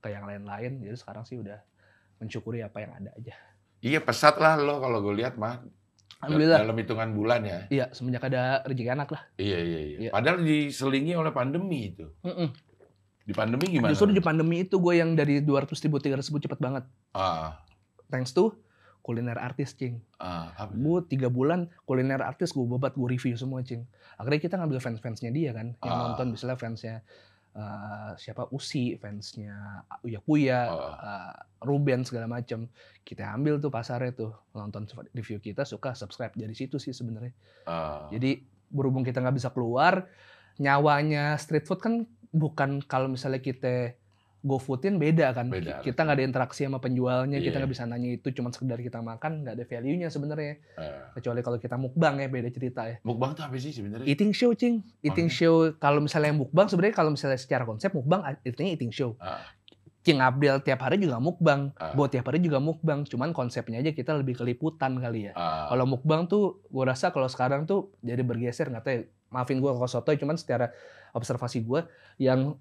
[0.00, 0.82] ke yang lain-lain.
[0.82, 1.56] Jadi sekarang sih udah
[2.18, 3.34] mensyukuri apa yang ada aja.
[3.80, 5.60] Iya pesat lah lo kalau gue lihat mah.
[6.18, 7.58] Alhamdulillah Dalam hitungan bulan ya.
[7.68, 9.96] iya semenjak ada rezeki anak lah Iya, iya, iya.
[9.98, 10.10] Iya.
[10.10, 12.06] Padahal diselingi oleh pandemi itu.
[13.20, 13.90] Di pandemi gimana?
[13.90, 17.56] justru di pandemi itu gue yang dari 200 ribu 300 ribu cepet banget Ah,
[18.06, 18.52] thanks to
[19.00, 23.84] kuliner artis cing ah, gue tiga bulan kuliner artis gue babat gue review semua cing
[24.14, 26.00] akhirnya kita ngambil fans fansnya dia kan yang Ah.
[26.06, 27.00] nonton misalnya fansnya
[27.54, 30.92] eh, siapa Usi fansnya Uya Kuya Oh.
[30.94, 32.68] eh, Ruben segala macem.
[33.00, 34.32] Kita ambil tuh pasarnya tuh.
[34.52, 36.34] Nonton review kita suka subscribe.
[36.36, 37.32] Dari situ sih sebenarnya.
[37.64, 40.10] Ah, jadi berhubung kita nggak bisa keluar
[40.58, 41.94] nyawanya street food kan
[42.30, 43.94] bukan kalau misalnya kita
[44.44, 45.80] go foodin beda kan Beda.
[45.80, 47.58] kita nggak ada interaksi sama penjualnya kita Iya.
[47.58, 51.08] nggak bisa nanya itu cuma sekedar kita makan nggak ada value nya sebenarnya ah.
[51.12, 54.04] kecuali kalau kita mukbang ya beda cerita ya Mukbang tuh apa sih sebenarnya?
[54.04, 55.40] eating show cing eating Makanya.
[55.40, 59.40] show kalau misalnya mukbang sebenarnya kalau misalnya secara konsep mukbang artinya eating show Ah.
[60.00, 61.96] King Abdel tiap hari juga mukbang Ah.
[61.96, 65.88] buat tiap hari juga mukbang cuman konsepnya aja kita lebih keliputan kali ya Ah, kalau
[65.88, 69.88] mukbang tuh gue rasa kalau sekarang tuh jadi bergeser nggak tahu ya, maafin gue kalau
[69.88, 70.68] sotoy cuman secara
[71.10, 71.80] observasi gue
[72.18, 72.60] yang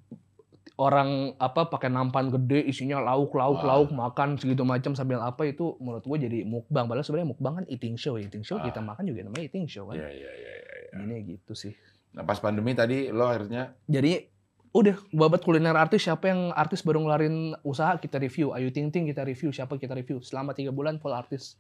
[0.73, 3.77] orang apa pakai nampan gede isinya lauk lauk Ah.
[3.77, 7.65] lauk makan segitu macam sambil apa itu menurut gue jadi mukbang padahal sebenarnya mukbang kan
[7.67, 8.87] eating show eating show kita Ah.
[8.87, 11.03] makan juga namanya eating show kan Iya, iya, iya, iya, iya.
[11.03, 11.73] ini gitu sih
[12.13, 14.25] Nah, pas pandemi tadi lo akhirnya jadi
[14.69, 19.05] udah babat kuliner artis siapa yang artis baru ngeluarin usaha kita review Ayu Ting Ting
[19.05, 21.57] kita review siapa kita review selama tiga bulan full artis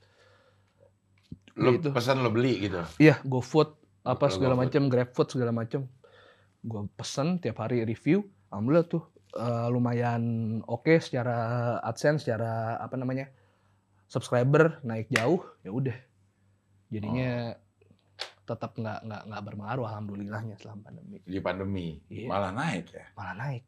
[1.53, 1.89] lo Gitu.
[1.89, 2.81] pesan lo beli gitu.
[2.97, 5.85] Iya, GoFood apa segala macam, GrabFood segala macam.
[6.59, 10.23] Gue pesen tiap hari review, alhamdulillah tuh eh, lumayan
[10.63, 11.35] oke secara
[11.81, 13.33] AdSense, secara apa namanya
[14.05, 15.97] subscriber naik jauh, ya udah.
[16.87, 17.57] Jadinya
[18.43, 21.17] tetap nggak nggak nggak berpengaruh alhamdulillahnya selama pandemi.
[21.23, 22.27] Di pandemi Iya.
[22.27, 23.05] malah naik ya.
[23.13, 23.65] Malah naik.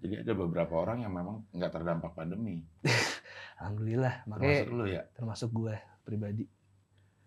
[0.00, 2.64] Jadi ada beberapa orang yang memang nggak terdampak pandemi.
[3.60, 5.02] alhamdulillah makanya Termasuk lu ya.
[5.12, 6.44] termasuk gue pribadi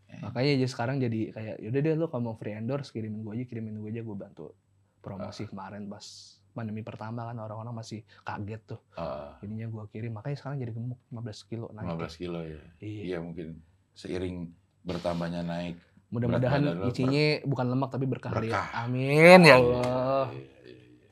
[0.03, 0.21] Eh.
[0.21, 3.45] makanya aja sekarang jadi kayak yaudah deh lo kalau mau free endorse kirimin gue aja
[3.45, 4.53] kirimin gue aja gue bantu Ah.
[5.01, 6.05] promosi kemarin pas
[6.53, 11.01] pandemi pertama kan orang-orang masih kaget tuh Ah, jadinya gue kirim makanya sekarang jadi gemuk
[11.09, 12.61] 15 kilo naik 15 kilo ya.
[12.77, 13.01] Iya.
[13.03, 13.47] Iya mungkin
[13.91, 14.37] seiring
[14.81, 15.75] bertambahnya naik
[16.07, 18.69] mudah-mudahan isinya bukan lemak tapi berkah, berkah.
[18.79, 21.09] amin ya Iya, Allah iya, iya, iya.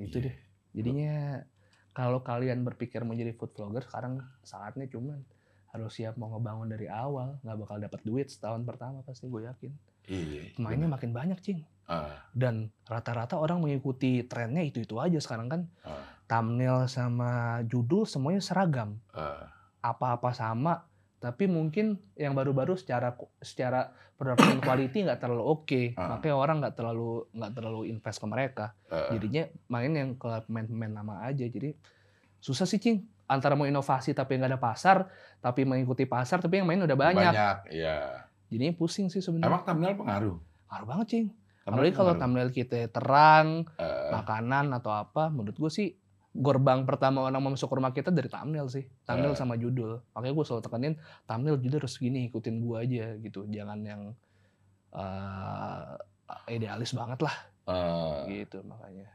[0.00, 0.24] itu Iya.
[0.24, 0.36] deh
[0.72, 1.14] jadinya
[1.92, 5.20] kalau kalian berpikir mau jadi food vlogger sekarang saatnya cuman
[5.68, 9.72] harus siap mau ngebangun dari awal nggak bakal dapat duit setahun pertama pasti gue yakin
[10.04, 10.52] Iya.
[10.54, 10.94] pemainnya benar.
[10.94, 15.60] makin banyak cing Ah, dan rata-rata orang mengikuti trennya itu itu aja sekarang kan.
[15.84, 19.00] Ah, thumbnail sama judul semuanya seragam.
[19.12, 19.52] Ah.
[19.84, 20.88] apa-apa sama
[21.20, 23.12] tapi mungkin yang baru-baru secara
[23.44, 25.82] secara production quality nggak terlalu oke.
[26.00, 26.16] Ah.
[26.16, 28.66] makanya orang nggak terlalu nggak terlalu invest ke mereka.
[28.88, 29.12] Ah.
[29.12, 31.44] jadinya main yang ke pemain-pemain lama aja.
[31.44, 31.76] Jadi
[32.40, 33.04] susah sih cing.
[33.24, 35.08] Antara mau inovasi tapi nggak ada pasar
[35.40, 38.28] tapi mengikuti pasar tapi yang main udah banyak, Banyak, iya.
[38.52, 39.48] jadinya pusing sih sebenarnya.
[39.48, 40.36] Emang thumbnail pengaruh?
[40.74, 41.26] ngaruh banget cing
[41.64, 45.88] apalagi kalau thumbnail kita terang Eh, makanan atau apa menurut gue sih
[46.30, 48.84] gerbang pertama orang mau masuk rumah kita dari thumbnail sih.
[49.02, 49.38] Thumbnail Eh.
[49.38, 50.02] sama judul.
[50.12, 53.46] Makanya gue selalu tekanin thumbnail judul harus gini ikutin gue aja gitu.
[53.46, 54.02] Jangan yang
[54.92, 55.92] eh,
[56.50, 57.36] idealis banget lah.
[57.64, 59.08] Eh, gitu makanya.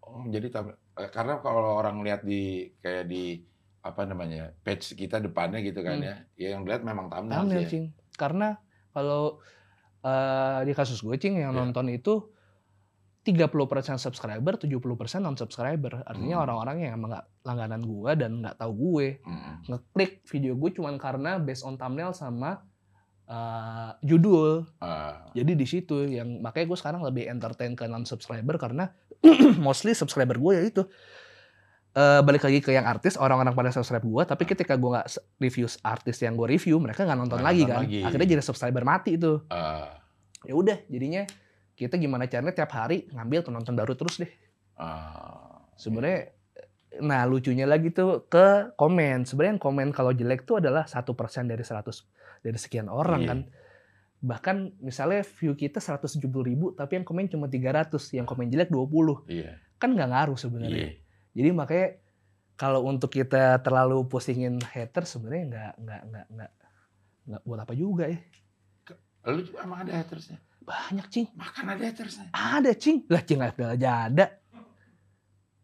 [0.00, 0.48] Oh, jadi
[0.96, 3.44] karena kalau orang lihat di kayak di
[3.80, 6.04] apa namanya page kita depannya gitu kan Hmm.
[6.04, 7.92] ya, ya yang lihat memang thumbnail, thumbnail sih ya.
[8.12, 8.60] karena
[8.90, 9.40] kalau
[10.00, 11.60] eh, di kasus gue cing yang Iya.
[11.60, 12.32] nonton itu
[13.20, 13.52] 30%
[13.96, 14.80] subscriber 70%
[15.18, 16.44] non subscriber artinya Hmm.
[16.46, 20.96] orang-orang yang emang nggak langganan gue dan nggak tahu gue Mm, ngeklik video gue cuman
[20.96, 22.64] karena based on thumbnail sama
[23.26, 24.64] uh, judul.
[24.80, 28.88] ah, Jadi di situ yang makanya gue sekarang lebih entertain ke non subscriber karena
[29.60, 30.82] mostly subscriber gue ya itu
[31.90, 35.10] Eh, balik lagi ke yang artis orang-orang pada subscribe gue tapi ketika gue nggak
[35.42, 37.82] review artis yang gue review mereka nggak nonton Nggak lagi nonton kan?
[37.82, 37.98] lagi.
[38.06, 39.98] akhirnya jadi subscriber mati itu ah,
[40.46, 41.26] ya udah jadinya
[41.74, 44.30] kita gimana caranya tiap hari ngambil penonton baru terus deh.
[44.78, 45.66] Ah.
[45.74, 46.30] sebenarnya
[47.02, 49.26] nah lucunya lagi tuh ke komen.
[49.26, 51.82] Sebenarnya yang komen kalau jelek tuh adalah satu persen dari 100
[52.38, 53.28] dari sekian orang Iya.
[53.30, 53.38] kan.
[54.20, 59.26] Bahkan misalnya view kita 170 ribu tapi yang komen cuma 300 yang komen jelek 20
[59.26, 60.86] iya, kan nggak ngaruh sebenarnya.
[60.86, 61.09] Iya.
[61.40, 61.88] Jadi makanya
[62.54, 66.50] kalau untuk kita terlalu pusingin hater sebenarnya nggak nggak nggak nggak
[67.26, 68.20] nggak buat apa juga ya
[69.22, 70.36] Lu juga emang ada hatersnya?
[70.60, 72.26] banyak cing Makan ada hatersnya?
[72.30, 74.26] ada cing lah cing ada aja ada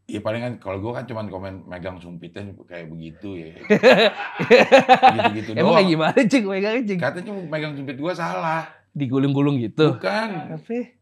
[0.05, 3.59] Iya paling kan kalau gue kan cuman komen megang sumpitnya kayak begitu ya.
[5.11, 5.77] Gitu-gitu emang doang.
[5.77, 8.71] kayak gimana cing megangnya cing Katanya megang sumpit gue salah.
[8.93, 10.29] digulung-gulung gitu Bukan.
[10.55, 10.95] tapi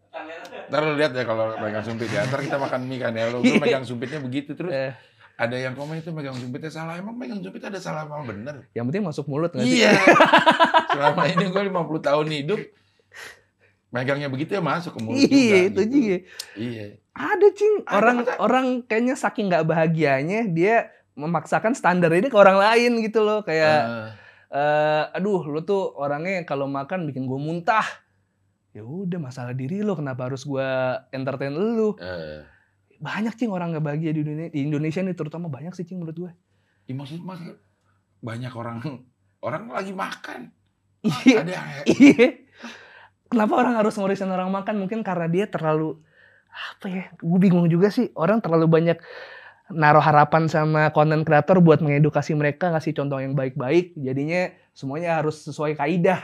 [0.70, 2.24] Ntar lu lihat ya kalau megang sumpit ya.
[2.28, 3.28] Ntar kita makan mie kan ya.
[3.32, 4.72] Lu lu megang sumpitnya begitu terus.
[4.72, 4.92] Eh.
[5.34, 6.94] Ada yang komen itu megang sumpitnya salah.
[6.94, 8.70] Emang megang sumpit ada salah apa bener?
[8.70, 9.82] Yang penting masuk mulut nggak sih?
[9.82, 9.92] Iya.
[10.94, 12.60] Selama ini gue 50 tahun hidup.
[13.90, 15.18] Megangnya begitu ya masuk ke mulut.
[15.18, 15.82] Iya, itu gitu.
[15.90, 16.16] juga.
[16.54, 16.86] Iya.
[17.14, 17.74] Ada cing.
[17.90, 18.32] Orang ada.
[18.38, 23.42] orang kayaknya saking nggak bahagianya dia memaksakan standar ini ke orang lain gitu loh.
[23.42, 24.08] Kayak Ah,
[24.54, 27.86] eh aduh lu tuh orangnya kalau makan bikin gue muntah.
[28.74, 30.66] Ya udah masalah diri lo kenapa harus gue
[31.14, 31.94] entertain lu?
[32.02, 32.42] eh.
[32.98, 36.18] Banyak cing orang nggak bahagia di Indonesia, di Indonesia nih terutama banyak sih cing menurut
[36.18, 36.32] gue.
[36.84, 37.38] Ya, maksud mas
[38.18, 38.82] banyak orang
[39.46, 40.50] orang lagi makan.
[41.04, 41.46] Iya.
[41.46, 41.54] Ada
[41.86, 42.28] Iya.
[43.30, 44.80] Kenapa orang harus ngurisin orang makan?
[44.82, 46.00] Mungkin karena dia terlalu
[46.50, 47.04] apa ya?
[47.20, 48.10] Gue bingung juga sih.
[48.18, 48.98] Orang terlalu banyak
[49.70, 53.94] naruh harapan sama konten kreator buat mengedukasi mereka ngasih contoh yang baik-baik.
[53.94, 56.20] Jadinya semuanya harus sesuai kaidah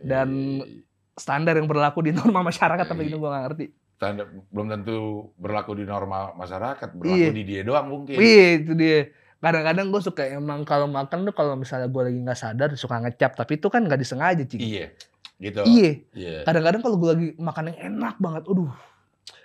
[0.00, 0.88] Dan- iya, iya, iya.
[1.20, 2.82] Standar yang berlaku di norma masyarakat.
[2.82, 3.10] Tapi Iya.
[3.12, 3.66] itu gue gak ngerti.
[3.94, 4.96] Tanda, belum tentu
[5.36, 7.28] berlaku di normal masyarakat, berlaku Iya.
[7.30, 8.16] di dia doang mungkin.
[8.16, 9.12] Iya itu dia.
[9.36, 13.36] Kadang-kadang gue suka emang kalau makan tuh kalau misalnya gue lagi nggak sadar suka ngecap.
[13.36, 14.60] Tapi itu kan nggak disengaja cing.
[14.60, 14.92] Iya,
[15.36, 15.60] gitu.
[15.64, 15.90] Iya.
[16.12, 16.36] Iya.
[16.44, 18.72] kadang-kadang kalau gue lagi makan yang enak banget, aduh,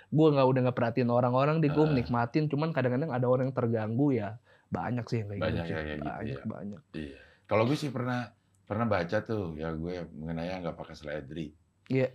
[0.06, 1.88] gue nggak udah nggak perhatiin orang-orang deh, gue Ah.
[1.88, 2.48] menikmatin.
[2.48, 4.36] Cuman kadang-kadang ada orang yang terganggu ya,
[4.66, 5.72] banyak sih yang kayak Banyak gitu.
[5.72, 6.44] yang kayak gitu, banyak, ya.
[6.44, 6.80] banyak.
[6.92, 7.18] Iya.
[7.46, 8.20] Kalau gue sih pernah
[8.66, 11.52] pernah baca tuh ya gue mengenai nggak pakai seledri.
[11.86, 12.08] Iya.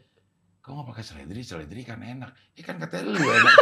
[0.59, 1.41] Kok nggak pakai seledri?
[1.41, 2.31] Seledri kan enak.
[2.53, 3.55] Ya kan katanya lu enak.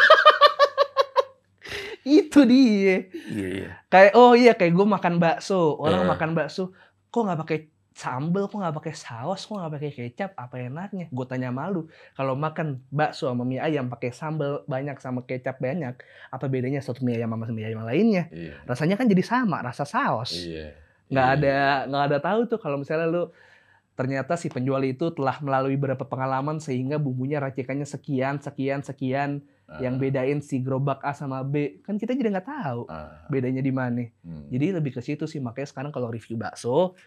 [2.02, 3.06] Itu dia.
[3.30, 3.69] iya iya.
[3.88, 6.10] Kayak oh iya kayak gue makan bakso, orang Eh.
[6.10, 6.72] makan bakso,
[7.08, 7.58] kok nggak pakai
[7.91, 11.12] sambel, kok nggak pakai saus, kok nggak pakai kecap, apa enaknya?
[11.12, 16.00] Gue tanya malu, kalau makan bakso sama mie ayam pakai sambel banyak sama kecap banyak,
[16.30, 18.32] apa bedanya satu mie ayam sama mie ayam lainnya?
[18.32, 18.63] Iya.
[18.63, 20.34] Rasanya kan jadi sama, rasa saus.
[20.34, 20.74] Iya.
[21.10, 21.36] nggak Iya.
[21.36, 21.56] ada
[21.89, 23.24] nggak ada tahu tuh kalau misalnya lu
[24.00, 29.86] ternyata si penjual itu telah melalui beberapa pengalaman sehingga bumbunya racikannya sekian sekian sekian Ah,
[29.86, 33.70] yang bedain si gerobak A sama B kan kita jadi nggak tahu ah, bedanya di
[33.70, 34.02] mana.
[34.26, 34.50] hmm.
[34.50, 36.98] Jadi lebih ke situ sih makanya sekarang kalau review bakso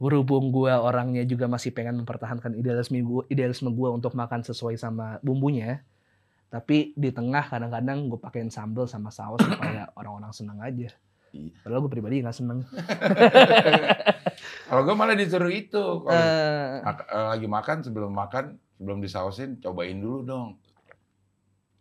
[0.00, 5.20] berhubung gua orangnya juga masih pengen mempertahankan idealisme gua, idealisme gua untuk makan sesuai sama
[5.20, 5.84] bumbunya.
[6.48, 10.90] Tapi di tengah kadang-kadang gue pakein sambal sama saus supaya orang-orang seneng aja.
[11.62, 12.66] Padahal gue pribadi nggak seneng.
[14.70, 15.74] Kalau gue malah disuruh itu.
[16.00, 20.48] Kalau Eh, mak- eh, lagi makan sebelum makan sebelum disausin cobain dulu dong.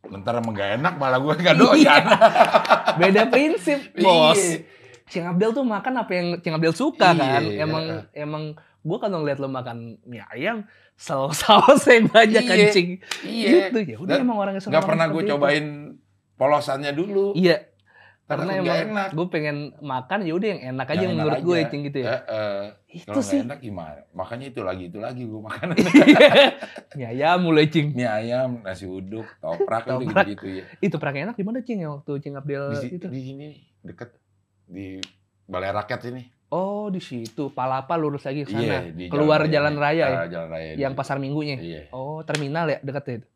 [0.02, 2.04] Bentar emang gak enak malah gue gak doyan.
[3.00, 4.36] beda prinsip, bos.
[4.36, 4.66] Iya.
[5.06, 7.44] Cing Abdel tuh makan apa yang Cing Abdel suka Iya, kan.
[7.44, 7.62] iya.
[7.62, 8.44] Emang emang
[8.80, 12.90] gue kalau ngeliat lo makan mie ayam, selalu saus yang banyak kan Iya, Cing.
[13.22, 13.50] Iya.
[13.70, 13.98] Gitu ya.
[14.00, 15.30] Udah emang orangnya suka Gak pernah gue itu.
[15.30, 15.66] cobain
[16.36, 17.34] polosannya dulu.
[17.34, 17.69] Iya,
[18.30, 19.08] Karena emang enak.
[19.12, 21.60] gue pengen makan ya udah yang enak aja Yang yang enak menurut gue.
[21.66, 22.08] Cing gitu ya.
[22.08, 22.62] Eh, eh,
[22.92, 23.40] Itu Kalau sih.
[23.42, 24.02] enak gimana?
[24.12, 25.68] Makanya itu lagi itu lagi gue makan.
[26.96, 27.92] mie ayam mulai Cing.
[27.92, 30.26] Mie ayam, nasi uduk, toprak, itu Toprak.
[30.26, 30.64] gitu-gitu ya.
[30.80, 33.08] Itu pernah enak gimana Cing ya waktu Cing Abdel Di, itu?
[33.08, 33.48] di sini
[33.82, 34.14] deket
[34.64, 35.02] di
[35.44, 36.22] Balai Rakyat sini.
[36.48, 38.62] Oh di situ Palapa lurus lagi ke sana.
[38.62, 39.80] Iya, di Keluar raya jalan ini.
[39.80, 40.08] raya ya?
[40.16, 40.72] Ah, jalan raya.
[40.76, 41.58] yang di- pasar minggunya.
[41.58, 41.82] Iya.
[41.90, 43.28] Oh terminal ya deket itu.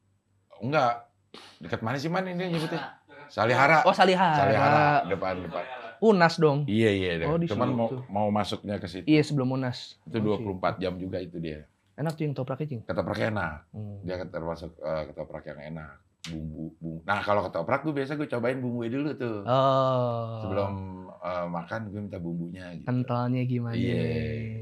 [0.59, 1.09] Enggak.
[1.57, 3.01] Dekat mana sih man ini nyebutnya?
[3.33, 3.81] Salihara.
[3.89, 4.37] Oh Salihara.
[4.37, 5.65] Salihara depan depan.
[6.03, 6.69] Unas dong.
[6.69, 7.11] Iya iya.
[7.25, 9.09] Oh, di Cuman mau mau masuknya ke situ.
[9.09, 9.97] Iya sebelum Unas.
[10.05, 11.65] Itu Oh, 24 jam juga itu dia.
[11.97, 12.81] Enak Cing topraknya Cing.
[12.85, 13.69] Ketoprak enak.
[13.73, 14.05] Hmm.
[14.05, 15.97] Dia termasuk eh, ketoprak yang enak.
[16.23, 17.01] Bumbu, bumbu.
[17.09, 19.37] Nah kalau ketoprak tuh biasa gue cobain bumbunya dulu tuh.
[19.49, 20.45] Oh.
[20.45, 20.71] Sebelum
[21.09, 22.85] eh, makan gue minta bumbunya gitu.
[22.85, 23.73] kentalnya gimana?
[23.73, 24.05] Iya.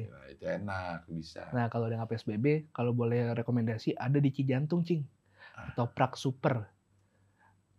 [0.07, 1.43] Nah, itu enak bisa.
[1.51, 5.03] Nah kalau dengan PSBB, kalau boleh rekomendasi ada di Cijantung Cing.
[5.59, 5.75] Ah.
[5.75, 6.69] Toprak super.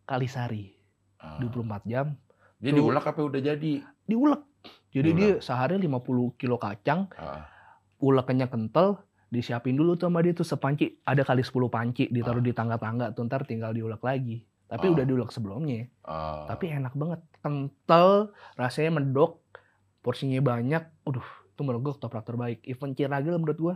[0.04, 0.81] Kalisari.
[1.22, 1.38] Ah.
[1.38, 2.18] 24 jam.
[2.58, 2.78] Dia Tuh.
[2.78, 3.72] diulek apa udah jadi?
[4.02, 4.42] Diulek.
[4.90, 5.16] Jadi Diulek.
[5.16, 5.94] dia sehari 50
[6.36, 7.06] kilo kacang.
[7.14, 7.46] Ah.
[7.96, 9.00] Ulekannya kental.
[9.26, 11.00] Disiapin dulu tuh sama dia tuh sepanci.
[11.00, 12.04] Ada kali 10 panci.
[12.06, 12.44] Ditaruh Ah.
[12.44, 13.06] di tangga-tangga.
[13.12, 14.42] Tuh ntar tinggal diulek lagi.
[14.66, 14.92] Tapi Ah.
[14.92, 15.88] udah diulek sebelumnya.
[16.02, 16.44] Ah.
[16.46, 17.20] Tapi enak banget.
[17.40, 18.30] Kental.
[18.54, 19.40] Rasanya medok.
[19.98, 20.82] Porsinya banyak.
[21.02, 21.24] Aduh.
[21.48, 22.60] Itu menurut gue toprak terbaik.
[22.64, 23.74] Even Ciragil menurut gue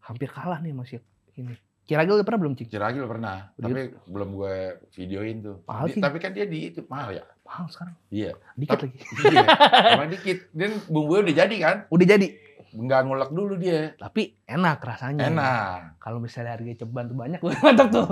[0.00, 0.98] hampir kalah nih masih
[1.34, 1.54] ini.
[1.88, 2.68] Ciragil udah pernah belum Cing?
[2.68, 4.54] Ciragil pernah, Dia- tapi belum gue
[4.92, 5.56] videoin tuh.
[5.64, 5.98] Mahal sih.
[5.98, 7.24] tapi kan dia di itu mahal ya.
[7.42, 7.96] Mahal sekarang.
[8.08, 8.36] Iya.
[8.52, 8.98] Dikit Tapi- lagi.
[9.24, 9.44] Iya.
[9.96, 10.38] Emang dikit.
[10.52, 11.76] Dan bumbunya udah jadi kan?
[11.88, 12.28] Udah jadi.
[12.68, 13.96] Nggak ngulek dulu dia.
[13.96, 15.24] Tapi enak rasanya.
[15.26, 15.96] Enak.
[15.96, 18.04] Kalau misalnya harga ceban tuh banyak, mantap tuh.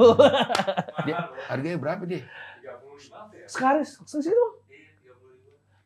[1.04, 2.24] Dia- Harganya berapa dia?
[3.44, 4.32] Sekarang segitu.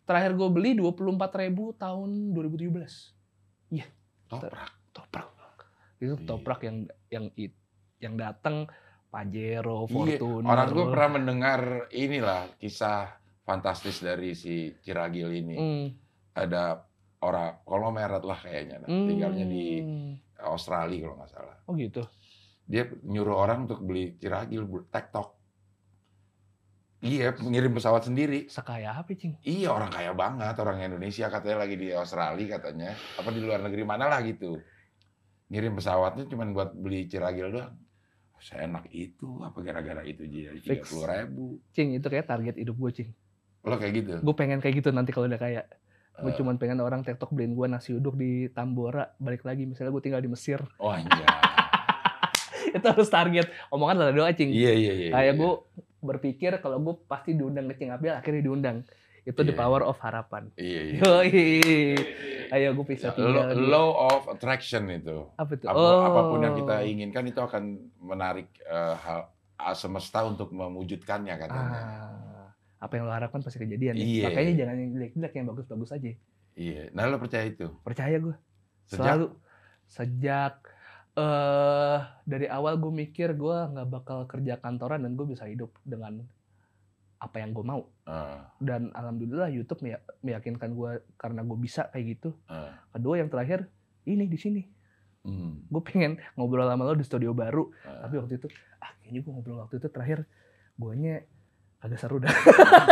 [0.06, 3.18] Terakhir gue beli 24.000 ribu tahun 2017.
[4.26, 4.70] Toprak.
[4.90, 5.26] Toprak.
[5.98, 6.24] Itu Iya.
[6.24, 6.76] toprak yang
[7.08, 7.58] yang it-
[8.00, 8.66] yang datang
[9.10, 10.16] Pajero, Iya.
[10.22, 10.46] Fortuner.
[10.46, 11.60] Orang gue pernah mendengar
[11.90, 13.10] inilah kisah
[13.42, 15.56] fantastis dari si Ciragil ini.
[15.58, 15.86] Hmm.
[16.30, 16.78] Ada
[17.20, 18.80] orang konglomerat lah kayaknya.
[18.80, 20.12] Nah, Tinggalnya di Hmm.
[20.40, 21.56] Australia kalau nggak salah.
[21.66, 22.06] Oh gitu.
[22.64, 25.28] Dia nyuruh orang untuk beli Ciragil, TikTok.
[27.00, 28.46] Iya, ngirim pesawat sendiri.
[28.46, 29.40] Sekaya apa, Cing?
[29.42, 33.82] Iya orang kaya banget orang Indonesia katanya lagi di Australia katanya apa di luar negeri
[33.82, 34.60] mana lah gitu
[35.50, 37.74] ngirim pesawatnya cuma buat beli ciragil doang
[38.40, 42.74] saya enak itu apa gara-gara itu jadi tiga puluh ribu Cing, itu kayak target hidup
[42.74, 43.10] gue, Cing.
[43.60, 45.62] lo kayak gitu Gue pengen kayak gitu nanti kalau udah kaya.
[46.16, 46.36] Gue Eh.
[46.36, 49.12] cuman pengen orang TikTok beliin gue nasi uduk di Tambora.
[49.16, 50.60] Balik lagi, misalnya gue tinggal di Mesir.
[50.76, 51.24] oh anjay
[52.76, 53.46] itu harus target.
[53.68, 54.48] Omongan lah doa, Cing.
[54.48, 55.40] iya iya iya Kayak iya.
[55.40, 55.52] gue
[56.00, 58.76] berpikir kalau gue pasti diundang ke Cing Abdel, akhirnya diundang.
[59.22, 59.58] Itu the Iya.
[59.58, 60.48] power of harapan.
[60.54, 61.32] iya iya Yoi.
[62.50, 65.66] Ayo gue bisa Ya, tinggal law, law of attraction itu Apa tuh?
[65.66, 66.02] Apa- Oh.
[66.02, 67.62] apa pun yang kita inginkan itu akan
[67.98, 72.48] menarik eh, hal ah, semesta untuk mewujudkannya katanya Ah,
[72.80, 74.00] apa yang lo harapkan pasti kejadian ya.
[74.00, 74.24] Iya.
[74.26, 76.10] Makanya jangan yang jelek-jelek, yang bagus-bagus aja.
[76.52, 78.34] iya nah lo percaya itu Percaya gue.
[78.84, 79.04] Sejak?
[79.06, 79.26] Selalu.
[79.86, 80.54] Sejak
[81.12, 86.22] eh dari awal gue mikir gue nggak bakal kerja kantoran dan gue bisa hidup dengan
[87.20, 87.84] apa yang gue mau.
[88.02, 92.32] Ah, Dan alhamdulillah YouTube meya- meyakinkan gue karena gue bisa kayak gitu.
[92.46, 93.68] ah, Kedua yang terakhir
[94.02, 94.62] ini di sini.
[95.20, 97.68] hmm, Gue pengen ngobrol sama lo di studio baru.
[97.82, 98.02] ah.
[98.02, 100.24] Tapi waktu itu, ah kayaknya gue ngobrol waktu itu terakhir,
[100.74, 101.20] guanya
[101.78, 102.32] agak seru dah.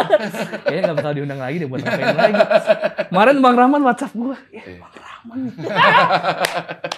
[0.64, 2.34] kayaknya gak bakal diundang lagi deh buat ngapain lagi.
[3.08, 4.76] Kemarin Bang Rahman WhatsApp gue, ya Eh.
[4.78, 5.38] Bang Rahman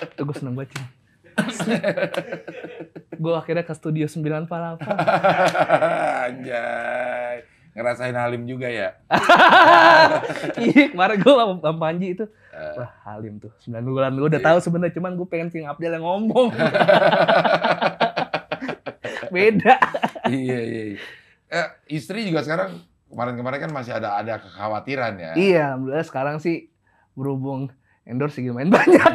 [0.08, 0.74] itu gue seneng banget.
[3.16, 4.80] Gue akhirnya ke studio 9 Palapa.
[6.30, 7.36] Anjay.
[7.70, 8.98] Ngerasain Halim juga ya?
[10.58, 12.74] Iya, kemarin gue sama Panji itu, Eh.
[12.76, 13.50] wah Halim tuh.
[13.62, 14.48] 9 bulan gue udah Iya.
[14.50, 16.50] tahu sebenarnya, cuman gue pengen Cing Abdel yang ngomong.
[19.30, 19.74] Beda.
[20.26, 20.82] iya, iya.
[20.90, 20.98] iya.
[21.46, 25.32] Eh, istri juga sekarang kemarin-kemarin kan masih ada ada kekhawatiran ya.
[25.34, 26.70] Iya, alhamdulillah sekarang sih
[27.14, 27.70] berhubung
[28.02, 28.98] endorse sih main banyak.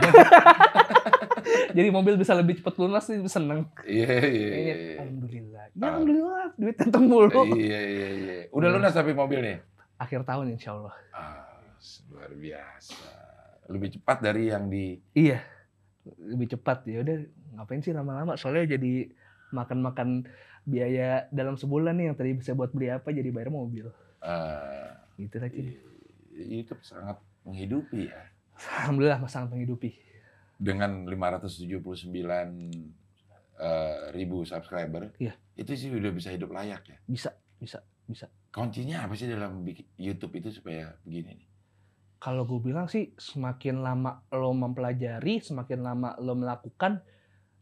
[1.77, 3.69] Jadi mobil bisa lebih cepat lunas sih seneng.
[3.81, 4.49] Iya iya iya.
[4.49, 4.95] Kayaknya, iya.
[4.97, 5.63] Alhamdulillah.
[5.65, 5.87] Ya, Ah.
[5.87, 7.41] alhamdulillah duit datang mulu.
[7.53, 8.35] Iya iya iya.
[8.49, 9.57] Udah lunas tapi mobil nih.
[9.95, 10.95] Akhir tahun insya Allah.
[11.11, 11.59] Ah,
[12.09, 12.97] luar biasa.
[13.65, 15.39] Lebih cepat dari yang di Iya.
[16.05, 17.17] Lebih cepat ya udah
[17.55, 19.09] ngapain sih lama-lama soalnya jadi
[19.49, 20.27] makan-makan
[20.61, 23.89] biaya dalam sebulan nih yang tadi bisa buat beli apa jadi bayar mobil.
[24.19, 25.49] eh, Gitu aja.
[26.35, 28.21] YouTube sangat menghidupi ya.
[28.81, 29.95] Alhamdulillah sangat menghidupi.
[30.55, 32.11] Dengan 579
[33.55, 35.33] eh, ribu subscriber, Iya.
[35.55, 36.97] itu sih udah bisa hidup layak ya.
[37.07, 38.27] Bisa, bisa, bisa.
[38.51, 39.63] Kuncinya apa sih dalam
[39.95, 41.47] YouTube itu supaya begini nih?
[42.19, 47.03] Kalau gue bilang sih semakin lama lo mempelajari, semakin lama lo melakukan,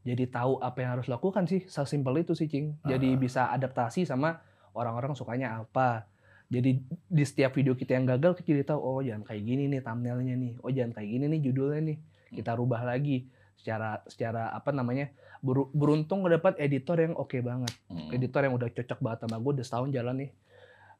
[0.01, 1.65] jadi tahu apa yang harus lakukan sih.
[1.65, 2.77] Sesimpel itu sih, Cing.
[2.85, 3.19] Jadi Ah.
[3.19, 4.39] bisa adaptasi sama
[4.73, 6.05] orang-orang sukanya apa.
[6.49, 9.81] Jadi di setiap video kita yang gagal, kita jadi tahu, oh jangan kayak gini nih
[9.81, 10.53] thumbnailnya nih.
[10.61, 11.97] Oh jangan kayak gini nih judulnya nih.
[12.33, 13.29] Kita rubah lagi.
[13.53, 17.71] Secara secara apa namanya, beru- beruntung dapat editor yang oke banget.
[17.87, 18.09] Hmm.
[18.11, 20.31] Editor yang udah cocok banget sama gue, udah setahun jalan nih.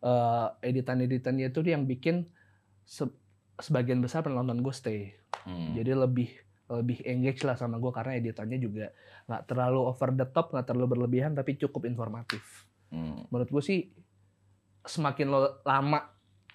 [0.04, 2.28] Eh, editan-editannya itu yang bikin
[2.84, 3.16] se-
[3.58, 5.16] sebagian besar penonton gue stay.
[5.44, 5.74] Hmm.
[5.76, 6.30] Jadi lebih
[6.72, 8.96] lebih engage lah sama gue karena editannya juga
[9.28, 12.68] nggak terlalu over the top, nggak terlalu berlebihan, tapi cukup informatif.
[12.92, 13.28] Hmm.
[13.28, 13.80] Menurut gue sih
[14.84, 16.12] semakin lo lama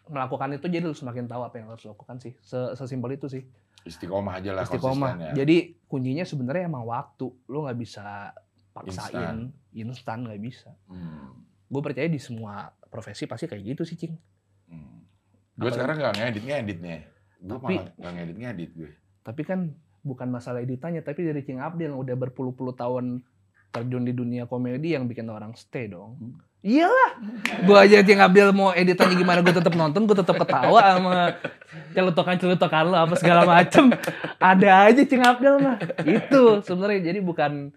[0.08, 2.32] melakukan itu jadi lo semakin tahu apa yang harus lo lakukan sih.
[2.40, 3.44] Se- Sesimpel itu sih.
[3.86, 5.34] Istiqomah aja lah Istiqomah.
[5.34, 7.30] Jadi kuncinya sebenarnya emang waktu.
[7.46, 8.34] Lo nggak bisa
[8.74, 10.70] paksain instan nggak bisa.
[10.90, 11.34] Hmm.
[11.68, 14.14] Gue percaya di semua profesi pasti kayak gitu sih, Cing.
[14.70, 15.04] Hmm.
[15.58, 17.00] Gue sekarang nggak ngedit ngedit nih.
[17.38, 18.90] Gue Tapi- malah nggak ngedit ngedit gue.
[19.22, 19.60] Tapi kan
[20.00, 23.20] bukan masalah editannya, tapi dari Cing Abdel yang udah berpuluh-puluh tahun
[23.68, 26.16] terjun di dunia komedi yang bikin orang stay dong.
[26.16, 26.40] Hmm.
[26.59, 27.11] Iyalah,
[27.62, 31.16] gue aja Cing Abdel mau editannya gimana, gue tetap nonton, gue tetap ketawa sama
[31.92, 33.94] celutokan-celutokan lo apa segala macem.
[34.36, 35.78] Ada aja Cing Abdel mah.
[36.02, 37.70] Itu sebenarnya jadi bukan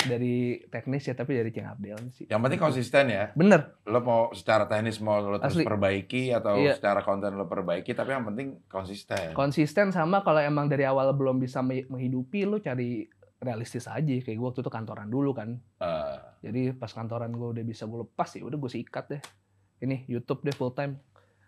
[0.00, 2.24] dari teknis ya, tapi dari Cing Abdel sih.
[2.24, 3.24] Yang penting konsisten ya.
[3.34, 5.66] Bener, Lo mau secara teknis mau lo terus Asli.
[5.66, 6.78] perbaiki atau Iya.
[6.78, 9.34] secara konten lo perbaiki, tapi yang penting konsisten.
[9.34, 13.10] konsisten sama kalau emang dari awal belum bisa me- menghidupi, lo cari
[13.40, 14.04] realistis aja.
[14.20, 15.56] Kayak gue waktu itu kantoran dulu kan.
[15.76, 19.22] Eh, Jadi pas kantoran gue udah bisa gue lepas ya udah gue sikat deh.
[19.80, 21.00] Ini YouTube deh full time.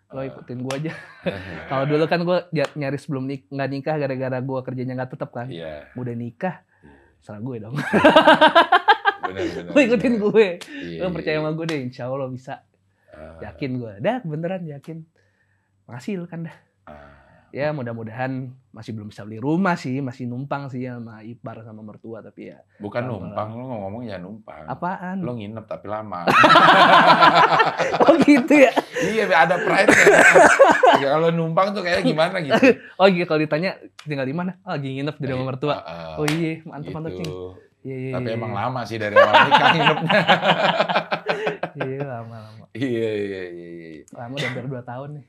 [0.09, 0.25] Lo Ah.
[0.25, 0.93] ikutin gue aja.
[1.69, 2.37] Kalau dulu kan gue
[2.75, 5.47] nyaris belum nik nggak nikah gara-gara gue kerjanya nggak tetap kan.
[5.47, 6.61] Iya, Udah nikah,
[7.17, 7.73] salah gue dong.
[9.65, 10.23] Lo ikutin benar.
[10.27, 10.47] gue.
[10.83, 11.41] Iya, Lo percaya iya.
[11.41, 12.61] sama gue deh, insya Allah bisa.
[13.09, 13.93] Eh, Yakin gue.
[13.99, 15.01] Dah beneran yakin.
[15.85, 16.55] Makasih kan dah.
[17.53, 22.25] Ya mudah-mudahan masih belum bisa beli rumah sih, masih numpang sih sama ipar sama mertua
[22.25, 24.65] tapi ya bukan Kalau- numpang, lo ngomong ya numpang.
[24.65, 25.21] apaan?
[25.21, 26.25] Lo nginep tapi lama.
[28.03, 28.73] Oh gitu ya.
[29.05, 31.13] iya, ada pride ya.
[31.13, 32.57] Kalau numpang tuh kayak gimana gitu.
[33.01, 34.57] Oh iya kalau ditanya tinggal di mana?
[34.65, 35.75] Oh, lagi nginep di rumah mertua.
[36.17, 37.21] Oh iya, mantap mantap gitu.
[37.21, 37.31] cing.
[37.83, 38.11] Iya iya.
[38.17, 38.59] Tapi iya, emang iya.
[38.65, 40.19] lama sih dari awal nikah nginepnya.
[41.73, 42.65] Iya lama lama.
[42.77, 44.03] iya, iya, iya, iya.
[44.13, 45.25] Lama udah hampir 2 tahun nih.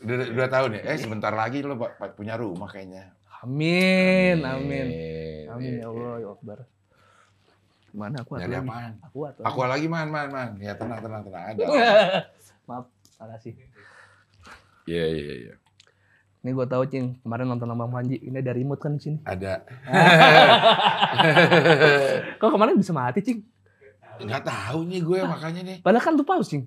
[0.00, 0.82] Udah dua tahun ya?
[0.90, 1.76] Eh sebentar lagi lo
[2.16, 3.12] punya rumah kayaknya.
[3.40, 4.86] Amin amin.
[5.48, 6.58] Amin Iya, ya Allah ya Akbar.
[7.90, 8.68] Mana aku Nyari lagi?
[8.70, 8.92] apaan?
[9.02, 10.50] Aku atau Aku lagi man, man, man.
[10.62, 11.42] Ya tenang, tenang, tenang.
[11.42, 11.64] Ada.
[12.70, 12.86] Maaf,
[13.18, 13.54] salah sih.
[14.86, 15.54] Iya, iya, iya.
[16.40, 18.16] Ini gue tahu cing kemarin nonton sama Bang Panji.
[18.16, 19.18] Ini ada remote kan di sini.
[19.26, 19.60] Ada.
[22.40, 23.44] Kok kemarin bisa mati cing?
[24.20, 25.76] Nggak tahu nih gue makanya nih.
[25.84, 26.64] Padahal kan tuh pause cing.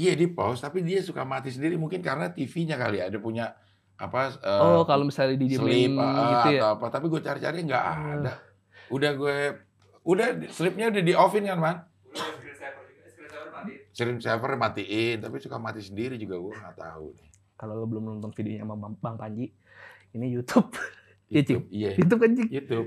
[0.00, 3.52] Iya di pause, tapi dia suka mati sendiri mungkin karena TV-nya kali ada punya
[4.00, 6.72] apa eh, oh kalau misalnya di sleep ah, gitu ya.
[6.72, 6.86] atau apa.
[6.88, 8.32] Tapi gue cari-cari nggak ada.
[8.88, 9.36] Udah gue
[10.08, 11.76] udah sleepnya udah di offin kan man.
[13.92, 17.28] Screen saver matiin, tapi suka mati sendiri juga gue nggak tahu nih.
[17.60, 19.52] Kalau lo belum nonton videonya sama Bang- Panji,
[20.16, 20.72] ini YouTube.
[21.30, 21.62] Iya, Cing.
[21.62, 21.90] YouTube, iya.
[21.94, 22.48] YouTube kan cing.
[22.50, 22.86] YouTube.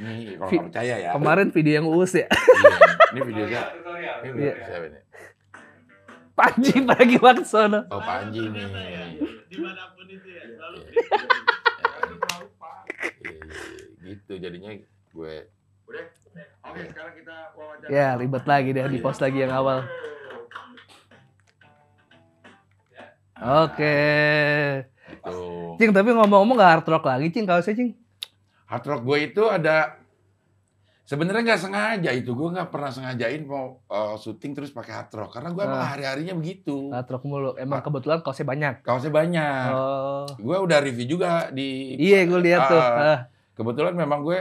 [0.00, 1.10] Nih kalau percaya ya.
[1.12, 2.24] Kemarin video yang uus ya.
[2.24, 2.72] Iya.
[3.12, 4.16] Ini video tutorial.
[4.24, 4.32] Ini Iya.
[4.32, 5.02] video siapa nih?
[6.42, 7.86] Panji pergi Waksono.
[7.86, 8.66] Oh Panji nih.
[9.46, 10.98] di mana pun itu ya selalu Iya.
[13.22, 13.42] Iya, iya,
[14.02, 14.70] gitu jadinya
[15.12, 15.34] gue
[15.86, 16.04] udah
[16.66, 19.84] oke sekarang kita wawancara Ya ribet lagi deh di post lagi yang awal.
[23.38, 23.96] Oke.
[25.22, 27.94] tuh Cing tapi ngomong-ngomong gak hard rock lagi Cing kalau saya Cing.
[28.66, 30.01] hard rock gue itu ada
[31.12, 35.30] sebenarnya nggak sengaja itu gue nggak pernah sengajain mau uh, syuting terus pakai hard rock
[35.30, 35.90] karena gue emang Ah.
[35.90, 37.52] hari harinya begitu Hard rock mulu.
[37.54, 38.74] Emang kebetulan kaosnya banyak.
[38.80, 40.24] kaosnya banyak Oh.
[40.32, 42.80] gue udah review juga di Iya gue lihat tuh.
[42.80, 43.18] Ah, Ah.
[43.52, 44.38] kebetulan memang gue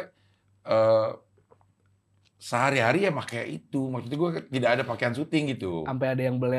[0.64, 1.10] eh,
[2.38, 6.58] sehari-hari ya pakai itu maksudnya gue tidak ada pakaian syuting gitu Sampai ada yang beli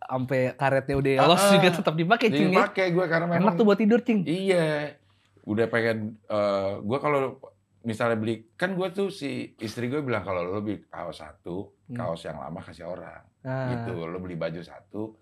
[0.00, 2.48] sampai karetnya udah Ah, los juga tetap dipakai ya.
[2.62, 4.24] pakai gue karena memang Enak tuh buat tidur Cing.
[4.24, 4.96] Iya,
[5.42, 6.16] udah pengen.
[6.24, 7.36] eh gue kalau
[7.80, 11.96] misalnya beli kan gue tuh si istri gue bilang kalau lo beli kaos satu Hmm.
[11.96, 15.16] kaos yang lama kasih orang Nah, gitu lo beli baju satu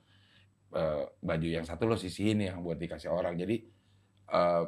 [0.72, 3.54] eh, baju yang satu lo sisihin yang buat dikasih orang jadi
[4.26, 4.64] eh,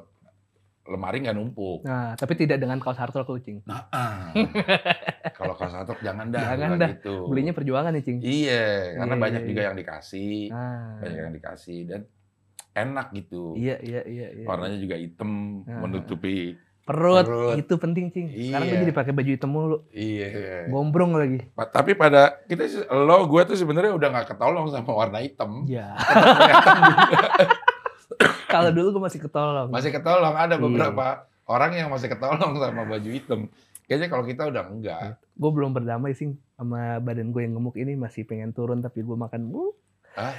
[0.87, 3.61] lemari nggak numpuk Nah, tapi tidak dengan kaos hardrock lu, Cing.
[3.63, 4.31] nah ah.
[5.37, 6.91] kalau kaos satu jangan dah Jangan dah.
[6.95, 7.27] gitu.
[7.27, 8.19] Belinya perjuangan nih, Cing.
[8.21, 9.67] iya karena Iya, banyak iya, juga iya.
[9.67, 12.01] yang dikasih Nah, banyak yang dikasih dan
[12.71, 14.27] enak gitu iya, iya, iya.
[14.33, 14.47] iya.
[14.47, 15.83] warnanya juga hitam Nah.
[15.83, 16.55] menutupi
[16.89, 17.55] Perut, perut.
[17.55, 18.27] itu penting, Cing.
[18.33, 18.83] Sekarang gue Iya.
[18.83, 19.77] jadi pakai baju hitam mulu.
[19.91, 21.45] iya Gombrong lagi.
[21.53, 25.63] Pa- Tapi pada kita lo gue tuh sebenarnya udah nggak ketolong sama warna hitam.
[25.69, 25.93] Ya.
[25.93, 26.55] Juga.
[28.49, 29.69] Kalau dulu gue masih ketolong.
[29.69, 30.63] masih ketolong ada Iya.
[30.63, 31.07] beberapa
[31.45, 33.53] orang yang masih ketolong sama baju hitam.
[33.85, 35.01] Kayaknya kalau kita udah enggak.
[35.31, 39.13] Gue belum berdamai sih sama badan gue yang gemuk ini masih pengen turun tapi gue
[39.15, 39.73] makan mulu.
[40.13, 40.33] Hah?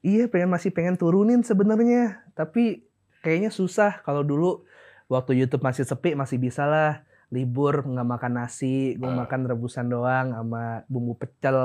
[0.00, 2.82] Iya, pengen masih pengen turunin sebenarnya, tapi
[3.20, 4.66] kayaknya susah kalau dulu
[5.06, 9.16] waktu YouTube masih sepi masih bisa lah libur nggak makan nasi, gue Ah.
[9.16, 11.56] makan rebusan doang sama bumbu pecel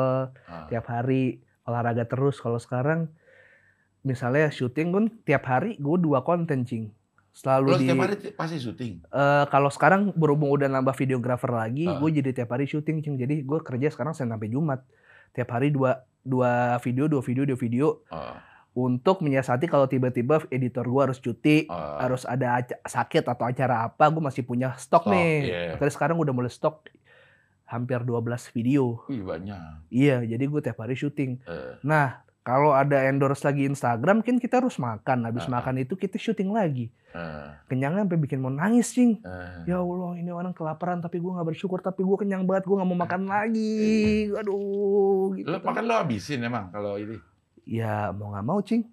[0.41, 0.65] Ah.
[0.65, 2.39] tiap hari olahraga terus.
[2.39, 3.11] Kalau sekarang
[4.01, 6.87] misalnya syuting pun tiap hari gue dua konten cing.
[7.31, 8.93] Selalu di setiap hari ti- pasti syuting.
[9.03, 11.99] Eh, kalau sekarang berhubung udah nambah videografer lagi, Ah.
[11.99, 13.13] gue jadi tiap hari syuting, Cing.
[13.15, 14.81] Jadi gue kerja sekarang Senin sampai Jumat.
[15.31, 18.39] Tiap hari dua dua video, dua video, dua video Ah,
[18.77, 21.97] untuk menyiasati kalau tiba-tiba editor gue harus cuti, ah.
[21.97, 25.33] harus ada sakit atau acara apa, gue masih punya stok, Stok, nih.
[25.43, 25.61] iya.
[25.73, 26.85] Makanya sekarang udah mulai stok
[27.65, 28.21] hampir 12
[28.53, 29.01] video.
[29.09, 29.89] Wih banyak.
[29.89, 31.41] Iya, jadi gue tiap hari syuting.
[31.41, 35.25] Eh, Nah, kalau ada endorse lagi Instagram, kan kita harus makan.
[35.25, 35.57] Habis ah.
[35.57, 36.93] makan itu kita syuting lagi.
[37.11, 39.17] eh, Kenyangnya sampai bikin mau nangis, Cing.
[39.19, 39.65] eh.
[39.65, 42.87] Ya Allah, ini orang kelaparan tapi gue nggak bersyukur tapi gue kenyang banget gue nggak
[42.87, 44.29] mau makan lagi.
[44.31, 45.49] Aduh, gitu.
[45.49, 47.17] Lo makan lo habisin emang kalau ini.
[47.67, 48.87] Ya mau nggak mau cing.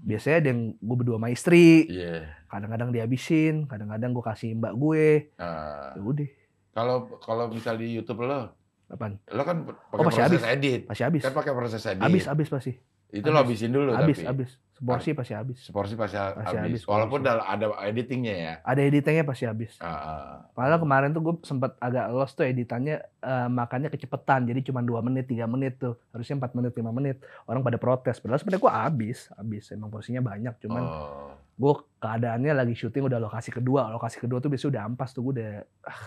[0.00, 2.32] Biasanya ada yang gue berdua sama istri, Iya.
[2.48, 5.06] kadang-kadang dihabisin, kadang-kadang gue kasih mbak gue.
[5.36, 5.92] Ah.
[5.92, 6.28] Ya udah,
[6.70, 8.54] Kalau kalau misal di YouTube lo,
[8.86, 9.18] apaan?
[9.26, 10.40] lo kan pakai Oh, proses habis.
[10.46, 10.80] edit.
[10.86, 11.20] Pasti habis.
[11.20, 12.00] Kan pakai proses edit.
[12.00, 12.72] Habis, habis pasti.
[13.10, 13.58] Itu lo habis.
[13.58, 14.26] habisin dulu Habis, tapi.
[14.30, 14.50] habis.
[14.80, 15.58] Seporsi pasti habis.
[15.60, 16.80] Seporsi pasti, Pasti habis.
[16.80, 17.36] habis, Walaupun porsi.
[17.36, 18.54] ada, editingnya ya.
[18.64, 19.76] Ada editingnya pasti habis.
[19.76, 20.32] Ah, ah.
[20.50, 24.48] Padahal kemarin tuh gue sempat agak lost tuh editannya eh, makannya kecepetan.
[24.48, 26.00] Jadi cuma 2 menit, 3 menit tuh.
[26.10, 27.16] Harusnya 4 menit, 5 menit.
[27.44, 28.16] Orang pada protes.
[28.18, 29.18] Padahal sebenarnya gue habis.
[29.30, 29.64] Habis.
[29.70, 30.56] Emang porsinya banyak.
[30.58, 31.36] Cuman Oh.
[31.54, 33.92] gue keadaannya lagi syuting udah lokasi kedua.
[33.92, 35.52] Lokasi kedua tuh biasanya udah ampas tuh gue udah...
[35.84, 36.00] Ah,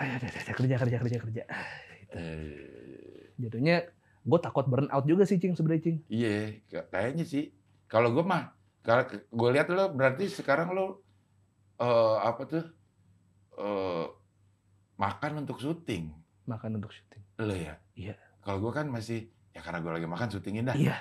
[0.00, 1.42] ayo, udah, udah, udah, kerja, kerja, kerja, kerja.
[2.16, 3.84] Eh, Jatuhnya
[4.26, 5.98] gue takut burn out juga sih, Cing, sebenarnya, Cing.
[6.08, 7.54] Iya, k- kayaknya sih.
[7.86, 8.50] Kalau gue mah,
[8.80, 11.06] kalau gue lihat lo berarti sekarang lo
[11.76, 12.64] eh, apa tuh
[13.54, 14.06] eh,
[14.96, 16.10] makan untuk syuting
[16.44, 17.22] Makan untuk syuting.
[17.38, 17.74] lo ya.
[17.92, 18.14] Iya.
[18.40, 20.74] Kalau gue kan masih ya karena gue lagi makan syutingin dah.
[20.74, 20.94] Iya,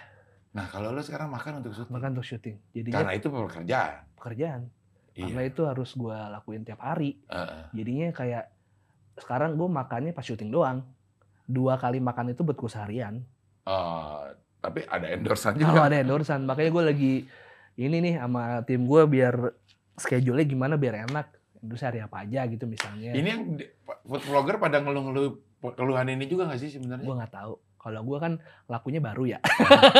[0.51, 2.55] Nah kalau lo sekarang makan untuk syuting, makan untuk syuting.
[2.71, 3.93] Jadinya karena itu pekerjaan.
[4.15, 4.61] pekerjaan.
[5.11, 5.49] Karena Iya.
[5.49, 7.17] itu harus gue lakuin tiap hari.
[7.25, 7.63] Heeh.
[7.73, 8.45] Jadinya kayak
[9.15, 10.83] sekarang gue makannya pas syuting doang.
[11.45, 13.21] Dua kali makan itu buat gue seharian.
[13.63, 14.23] Eh,
[14.59, 15.85] tapi ada endorsean juga.
[15.85, 17.13] ada endorsean, makanya gue lagi
[17.75, 19.53] ini nih sama tim gue biar
[19.93, 21.27] schedule-nya gimana biar enak.
[21.59, 23.13] Endorse hari apa aja gitu misalnya.
[23.13, 23.41] Ini yang
[24.03, 25.37] food vlogger pada ngeluh-ngeluh
[25.73, 27.05] keluhan ini juga nggak sih sebenarnya?
[27.05, 27.53] gue nggak tahu.
[27.75, 28.33] Kalau gue kan
[28.65, 29.39] lakunya baru ya.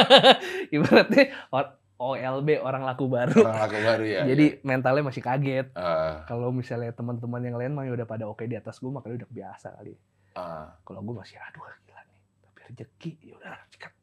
[0.75, 3.39] Ibaratnya or- OLB orang laku baru.
[3.39, 4.21] Orang laki baru ya.
[4.27, 5.71] Jadi mentalnya masih kaget.
[5.71, 9.29] Eh, Kalau misalnya teman-teman yang lain mah udah pada oke di atas gue, makanya udah
[9.31, 9.95] biasa kali.
[10.35, 12.19] Eh, Kalau gue masih aduh gila nih.
[12.41, 13.93] Tapi rezeki ya udah cikat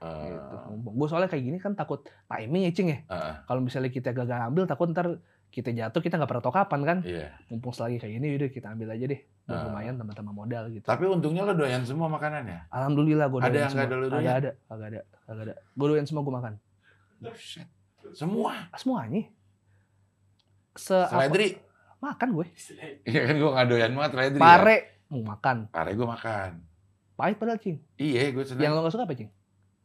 [0.00, 0.56] eh, gitu.
[0.90, 2.98] Gue soalnya kayak gini kan takut timing ya cing ya.
[3.04, 5.08] eh, Kalau misalnya kita gagal ambil takut ntar
[5.48, 6.98] kita jatuh kita nggak pernah tahu kapan kan.
[7.00, 7.30] Iya.
[7.46, 9.20] Mumpung selagi kayak gini udah kita ambil aja deh.
[9.44, 9.64] Buat Ah.
[9.64, 10.82] lumayan tambah-tambah modal gitu.
[10.82, 12.66] Tapi untungnya lo doyan semua makanannya.
[12.68, 13.84] Alhamdulillah gue Ada doyan yang semua.
[13.84, 14.34] Agak doyan?
[14.34, 15.54] ada, agak ada, agak ada.
[15.70, 16.52] Gue doyan semua gue makan.
[17.16, 17.68] Buset.
[18.12, 18.52] Semua.
[18.74, 19.22] Semuanya.
[20.74, 21.48] Se Seledri.
[22.00, 22.46] makan gue.
[23.06, 24.36] Iya kan gue nggak doyan banget seledri.
[24.36, 24.44] ya.
[25.14, 25.56] Pare mau makan.
[25.70, 26.50] Pare gue makan.
[27.14, 27.78] Pahit padahal cing.
[27.94, 28.62] Iya gue seneng.
[28.66, 29.30] Yang lo gak suka apa cing?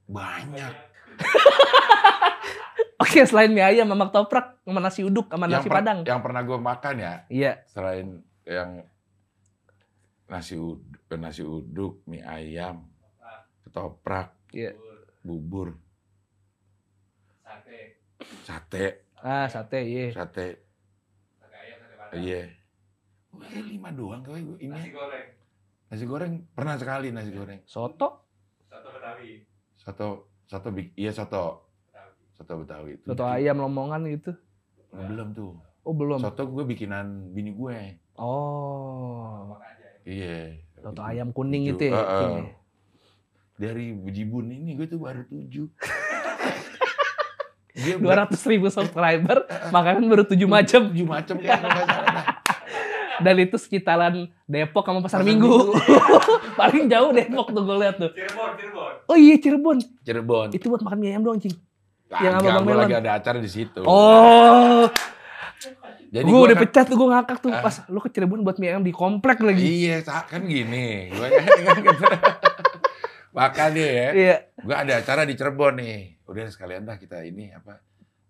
[0.09, 0.73] Banyak.
[2.99, 5.99] Oke selain mie ayam sama toprak sama nasi uduk sama yang nasi padang.
[6.01, 7.13] Yang pernah gue makan ya.
[7.30, 7.51] Iya.
[7.65, 8.07] Selain
[8.43, 8.82] yang
[10.25, 12.86] nasi uduk, nasi uduk, mie ayam,
[13.63, 14.73] ketoprak, Iya.
[15.21, 15.73] bubur,
[17.41, 17.97] Sate.
[18.43, 18.86] sate,
[19.17, 20.13] Ah sate iya.
[20.13, 20.65] sate.
[21.39, 22.19] Sate ayam, sate padang.
[22.19, 22.41] Iya.
[23.39, 24.67] Wah, lima doang kau ini.
[24.67, 25.27] Nasi goreng.
[25.89, 27.63] Nasi goreng pernah sekali nasi goreng.
[27.63, 28.27] Soto.
[28.67, 29.31] Soto Betawi.
[29.79, 30.07] Soto,
[30.43, 32.35] soto big, iya soto, Betawi.
[32.35, 32.89] soto betawi.
[32.99, 34.35] Itu Soto ayam lomongan gitu.
[34.91, 35.55] Oh, belum tuh.
[35.81, 36.19] Oh belum.
[36.19, 37.79] Soto gue bikinan bini gue.
[38.19, 39.55] Oh.
[39.55, 39.87] Makan aja.
[40.03, 40.39] Iya.
[40.75, 41.07] Soto Itu.
[41.07, 41.95] ayam kuning itu ya.
[41.95, 42.19] Heeh.
[42.19, 42.43] Cing, ya?
[43.59, 45.67] Dari Bejibun ini gue tuh baru tujuh.
[47.79, 50.91] Dia Dua ratus ribu subscriber, makanan baru tujuh macam.
[50.91, 52.11] tujuh macam kan kalau nggak salah.
[52.11, 52.25] Nah,
[53.20, 54.13] Dan itu sekitaran
[54.43, 55.47] Depok sama Pasar Pasar Minggu.
[55.47, 55.76] Minggu.
[56.59, 58.11] Paling jauh Depok tuh gue liat tuh.
[58.11, 58.93] Cirebon, Cirebon.
[59.05, 59.78] Oh iya Cirebon.
[60.01, 60.47] Cirebon.
[60.51, 61.55] Itu buat makan mie ayam doang, Cing.
[62.11, 62.82] yang Kagak, Abang gua Melon.
[62.84, 63.82] lagi ada acara di situ.
[63.82, 64.89] Oh,
[66.09, 67.61] Jadi gue udah kan- pecat tuh gue ngakak tuh Ah.
[67.61, 69.61] pas lu ke Cirebon buat mie ayam di komplek lagi.
[69.86, 71.11] Iya, kan gini.
[71.11, 71.43] Gua kan
[71.86, 72.05] gitu.
[73.30, 74.09] Makan nih ya.
[74.11, 74.36] Iya.
[74.57, 76.17] Gua ada acara di Cirebon nih.
[76.26, 77.78] Udah sekalian dah kita ini apa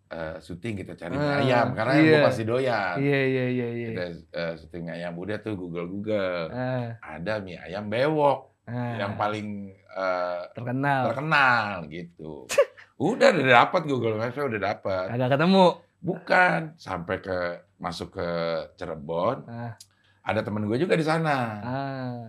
[0.10, 2.10] eh, syuting kita cari mie Ah, ayam karena iya.
[2.10, 2.96] gua pasti doyan.
[2.98, 3.88] Iya iya iya iya.
[3.90, 6.50] Kita eh, syuting mie ayam udah tuh Google Google.
[6.50, 11.02] Ah, Ada mie ayam bewok ah, yang paling eh, terkenal.
[11.10, 12.46] terkenal gitu.
[13.00, 15.08] Udah udah dapat Google Maps udah dapat.
[15.08, 15.72] Agak ketemu.
[16.04, 17.38] Bukan sampai ke
[17.80, 18.28] masuk ke
[18.76, 19.48] Cirebon.
[19.48, 19.72] Ah.
[20.20, 21.38] Ada temen gue juga di sana.
[21.64, 22.20] Ah.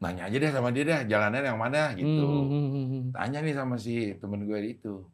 [0.00, 2.24] Nanya aja deh sama dia dah jalannya yang mana gitu.
[2.24, 3.02] Hmm, hmm, hmm, hmm.
[3.12, 5.04] Tanya nih sama si temen gue itu.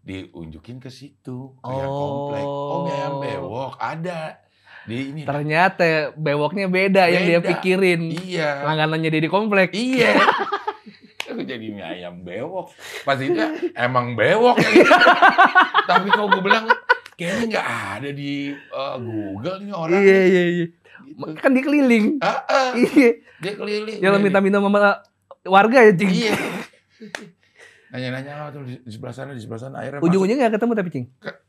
[0.00, 1.94] Diunjukin ke situ kayak Oh.
[1.94, 2.44] komplek.
[2.44, 4.40] Oh mie ayam bewok ada
[4.82, 5.20] di ini.
[5.22, 5.84] Ternyata
[6.14, 7.48] bewoknya beda, yang dia Beda.
[7.50, 8.00] pikirin.
[8.10, 8.64] Iya.
[8.64, 9.70] Langganannya dia di komplek.
[9.70, 10.16] Iya.
[11.30, 12.72] Aku jadi mie ayam bewok.
[13.02, 13.36] Pas itu
[13.72, 14.82] emang bewok ya.
[15.90, 16.66] Tapi kalau gue bilang
[17.14, 19.94] kayaknya nggak ada di eh, Google ini orang.
[19.96, 20.66] Iya iya iya.
[20.66, 21.36] Gitu.
[21.36, 22.04] Kan dia keliling.
[22.18, 23.10] Ah, ah, Iya.
[23.36, 23.98] dia keliling.
[24.00, 24.80] Yang Jadi- minta-minta sama
[25.44, 26.08] warga ya, Cing.
[26.10, 26.34] Iya.
[27.90, 29.82] Nanya-nanya oh, tuh di, sebelah sana, di sebelah sana.
[29.82, 30.00] Akhirnya.
[30.00, 31.06] Ujung-ujungnya nggak ketemu tapi, Cing.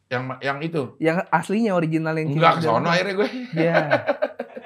[0.07, 0.81] yang yang itu.
[0.97, 3.29] Yang aslinya original yang Enggak ke sono akhirnya gue.
[3.53, 3.75] Iya.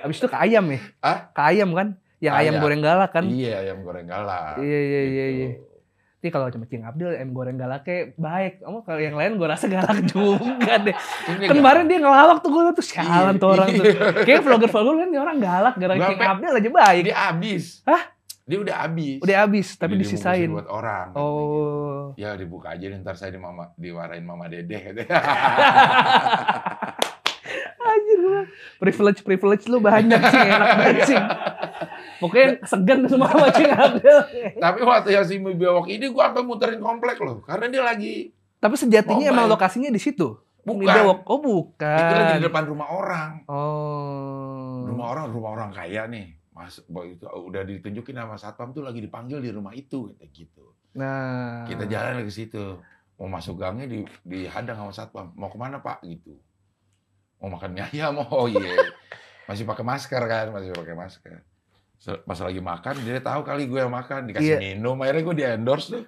[0.01, 0.79] Habis itu ke ayam ya?
[0.99, 1.17] Hah?
[1.29, 1.87] Ke ayam kan?
[2.17, 2.63] Yang ayam Ayam.
[2.63, 3.25] goreng galak kan?
[3.27, 4.55] Iya, ayam goreng galak.
[4.57, 5.37] Iya iya iya Gitu.
[5.37, 5.49] iya.
[6.15, 8.63] Tapi kalau cuma Cing Abdul ayam goreng galaknya baik.
[8.63, 10.95] Kamu kalau yang lain gue rasa galak juga deh.
[11.27, 13.85] Ini kemarin dia ngelawak tuh gue tuh sialan tuh orang tuh.
[13.85, 14.25] iya.
[14.25, 17.01] Kayak vlogger-vlogger kan dia orang galak gara Cing Abdul aja baik.
[17.03, 17.83] dia habis.
[17.85, 18.14] Hah?
[18.45, 19.17] Dia udah habis.
[19.25, 20.49] Udah habis tapi Jadi disisain.
[20.53, 21.17] buat orang.
[21.17, 22.13] Oh.
[22.13, 24.93] Ya dibuka aja ntar saya di mama diwarain mama dedeh.
[27.85, 28.41] Anjir gue.
[28.77, 31.17] Privilege privilege lu banyak sih enak banget sih.
[32.21, 34.19] Pokoknya segan semua sama Cing Abdul.
[34.61, 37.41] Tapi waktu yang si mie bewok ini gua sampai muterin komplek loh.
[37.43, 39.33] Karena dia lagi Tapi sejatinya Mobile.
[39.35, 40.37] emang lokasinya di situ.
[40.61, 41.21] Bukan.
[41.25, 41.97] Oh bukan.
[41.97, 43.31] Itu lagi di depan rumah orang.
[43.45, 44.85] Oh.
[44.85, 46.44] Rumah orang, rumah orang kaya nih.
[46.55, 50.71] Mas, itu udah ditunjukin sama satpam tuh lagi dipanggil di rumah itu kata gitu.
[50.95, 51.67] Nah.
[51.67, 52.79] Kita jalan ke situ.
[53.19, 55.35] Mau masuk gangnya di dihadang sama satpam.
[55.35, 55.99] Mau ke mana pak?
[56.07, 56.31] Gitu.
[57.43, 58.23] Mau makan mie ayam?
[58.31, 58.71] Oh iya.
[59.51, 60.55] Masih pakai masker kan?
[60.55, 61.43] Masih pakai masker.
[62.23, 64.31] Pas lagi makan, dia tahu kali gue yang makan.
[64.31, 64.59] Dikasih Iya.
[64.63, 66.03] minum, akhirnya gue di endorse tuh.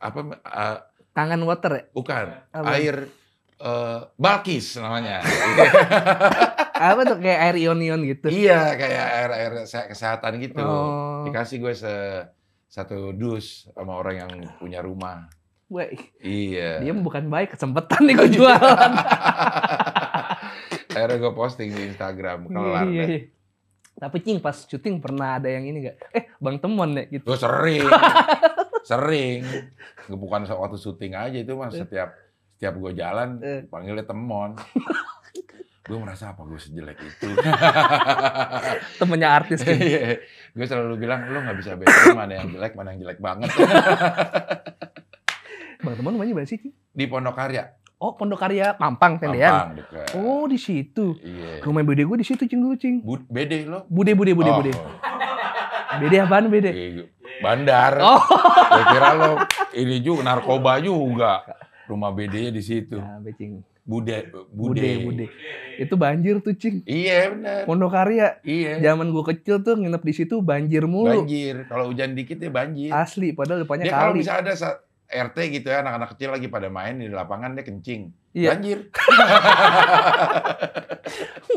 [0.00, 0.78] Apa, eh,
[1.12, 1.84] Tangan water ya?
[1.92, 2.26] bukan.
[2.48, 2.80] Apa?
[2.80, 2.96] Air
[3.60, 5.20] eh, Balkis namanya.
[6.80, 8.26] Apa tuh kayak air ion-ion gitu?
[8.26, 10.58] iya, kayak air-air se- kesehatan gitu.
[10.58, 11.22] Oh.
[11.22, 11.94] Dikasih gue se
[12.66, 15.28] satu dus sama orang yang punya rumah.
[15.68, 15.86] Wah,
[16.18, 16.80] Iya.
[16.80, 18.92] dia bukan baik, kesempatan nih gue jualan.
[20.90, 22.48] Akhirnya gue posting di Instagram.
[22.48, 23.20] Kelar Iya, iya.
[23.94, 25.96] Tapi Cing pas syuting pernah ada yang ini gak?
[26.10, 27.22] Eh, Bang Temon ya gitu.
[27.22, 27.84] Gue sering,
[28.90, 29.44] sering.
[30.08, 31.70] Bukan waktu syuting aja itu mas.
[31.70, 32.16] Setiap
[32.56, 33.60] setiap gue jalan, Eh.
[33.66, 34.56] panggilnya temon.
[35.90, 37.26] gue merasa apa gue sejelek itu.
[39.02, 39.82] Temennya artis Cing.
[40.54, 43.50] gue selalu bilang, lo nggak bisa bedain mana yang jelek, mana yang jelek banget.
[45.80, 46.60] Bang Temon rumahnya mana sih?
[46.92, 47.74] Di Pondok Karya.
[47.98, 49.50] Oh, Pondok Karya Mampang tendean.
[49.50, 50.08] Gampang dekat.
[50.14, 51.16] Oh, di situ.
[51.18, 51.60] Iya.
[51.60, 53.02] Rumah bude gue di situ Cing dulu Cing.
[53.02, 53.82] Bud, bede lo.
[53.90, 54.72] Bude bude bude Oh, bude.
[55.98, 56.70] Bede apaan bede?
[56.70, 57.02] iya,
[57.42, 57.98] Bandar.
[57.98, 58.22] Oh.
[58.70, 59.32] Gue kira lo
[59.74, 61.42] ini juga narkoba juga.
[61.88, 62.94] Rumah bedanya di situ.
[62.94, 63.66] Nah, becing.
[63.80, 64.90] Bude, Bude, bude.
[65.02, 65.26] bude.
[65.76, 66.84] Itu banjir tuh, Cing.
[66.84, 67.60] Iya benar.
[67.64, 68.38] Pondok Karya.
[68.44, 68.80] Iya.
[68.80, 71.24] Zaman gue kecil tuh nginep di situ banjir mulu.
[71.24, 71.66] Banjir.
[71.66, 72.92] Kalau hujan dikit ya banjir.
[72.92, 74.20] Asli, padahal depannya Dia kalau kali.
[74.22, 74.52] bisa ada
[75.10, 78.14] RT gitu ya, anak-anak kecil lagi pada main di lapangan dia kencing.
[78.30, 78.54] Iya.
[78.54, 78.78] Banjir.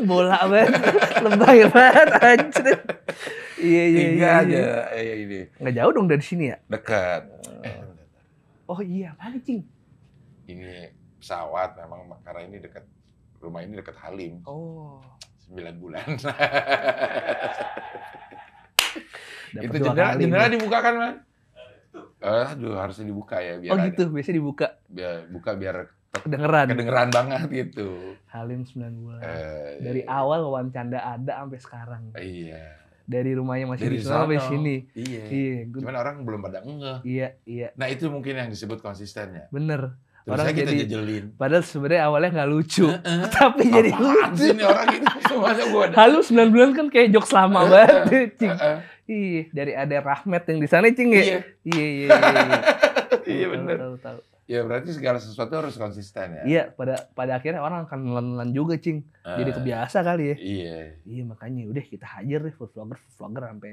[0.08, 0.74] Bola banget.
[1.22, 2.76] Lebay banget, anjir.
[3.54, 4.28] Iya, iya, iya.
[4.42, 4.60] aja
[4.92, 4.92] iya.
[4.92, 6.56] eh, ini Nggak jauh dong dari sini ya?
[6.66, 7.22] dekat.
[7.62, 7.80] Eh,
[8.64, 9.62] Oh iya, apa Cing?
[10.44, 10.92] ini
[11.24, 12.84] pesawat memang karena ini dekat
[13.40, 14.44] rumah ini dekat Halim.
[14.44, 15.00] Oh.
[15.48, 16.04] 9 bulan.
[19.54, 20.52] Itu jendela, jendela nih.
[20.52, 21.14] dibuka kan, Man?
[22.20, 24.66] Aduh, harusnya dibuka ya biar Oh ada- gitu, biasanya dibuka.
[24.86, 25.76] biar buka biar
[26.14, 26.66] Kedengeran.
[26.68, 28.16] kedengeran banget gitu.
[28.26, 29.20] Halim 9 bulan.
[29.20, 32.02] Eh, Dari awal wawancanda ada sampai sekarang.
[32.14, 32.80] Iya.
[33.04, 34.76] Dari rumahnya masih Dari di sana sampai sini.
[34.92, 35.22] Iya.
[35.26, 36.98] Iya, Cuman orang belum pada ngeh.
[37.04, 39.48] iya, iya, Nah, itu mungkin yang disebut konsistennya.
[39.50, 39.96] bener.
[40.26, 41.24] Orang saya kita jadi- jejelin.
[41.34, 42.86] Padahal sebenarnya awalnya nggak lucu,
[43.36, 44.46] tapi jadi lucu.
[44.48, 45.84] ini orang ini semuanya gua.
[45.92, 47.88] Halu 9 bulan kan kayak jokes lama banget,
[48.40, 48.50] Cing.
[48.50, 48.78] Heeh.
[49.04, 51.20] Iya, dari ada Rahmat yang di sana, Cing ya?
[51.20, 51.38] Iya.
[51.62, 52.08] Iya, iya, iya.
[52.08, 52.60] iya.
[53.24, 53.76] Iya Tahu, bener.
[53.78, 54.18] Tahu, tahu.
[54.44, 56.42] Ya berarti segala sesuatu harus konsisten ya.
[56.44, 59.00] Iya, pada pada akhirnya orang akan nelan juga, Cing.
[59.22, 60.36] Jadi Eh, kebiasa kali ya.
[60.36, 60.76] Iya.
[61.02, 63.72] Iya, makanya udah kita hajar deh food vlogger, food vlogger sampai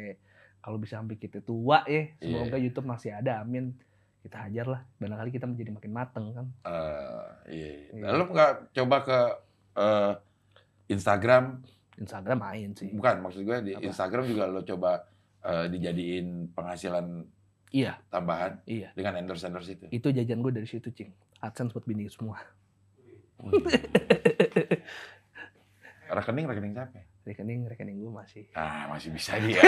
[0.57, 2.11] kalau bisa sampai kita tua ya.
[2.17, 2.63] Semoga Iya.
[2.63, 3.75] YouTube masih ada, amin.
[4.22, 4.82] Kita hajar lah.
[5.01, 6.47] Barangkali kita menjadi makin mateng kan.
[6.65, 7.69] Eh, iya.
[7.89, 8.03] Iya.
[8.13, 9.19] Lalu nggak coba ke
[9.78, 10.13] eh,
[10.93, 11.43] Instagram?
[11.97, 12.89] Instagram main sih.
[12.93, 13.84] Bukan, maksud gue di Apa?
[13.89, 15.05] Instagram juga lo coba
[15.45, 17.26] eh, dijadiin penghasilan
[17.72, 18.91] Iya, tambahan iya.
[18.91, 19.88] dengan endorse endorse itu.
[19.95, 21.07] Itu jajan gue dari situ, Cing.
[21.39, 22.36] AdSense buat bini semua.
[26.11, 26.99] rekening rekening siapa?
[27.22, 28.49] Rekening, rekening gue masih.
[28.51, 29.61] Ah masih bisa dia.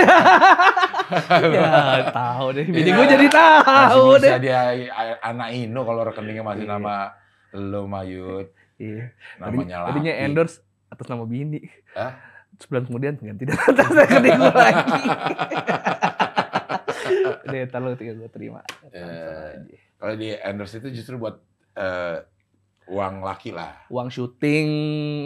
[1.29, 1.69] ya,
[2.09, 2.65] tahu deh.
[2.65, 2.95] Bini Iya.
[2.95, 4.31] gue jadi masih tahu bisa deh.
[4.41, 6.73] dia a- anak Ino kalau rekeningnya masih Iya.
[6.73, 7.13] nama
[7.53, 9.13] lo Mayut, Iya.
[9.37, 10.25] namanya Tadinya Laki.
[10.25, 10.55] endorse
[10.87, 11.61] atas nama bini.
[11.93, 12.17] Hah?
[12.55, 15.01] Sebulan kemudian ganti atas rekening gue lagi.
[17.43, 18.61] Udah, ntar lu tinggal gue terima.
[18.89, 19.05] Ya.
[19.53, 19.77] Aja.
[19.95, 21.37] Kalau di endorse itu justru buat
[21.73, 22.17] eh,
[22.85, 23.87] uang laki lah.
[23.87, 24.67] Uang syuting,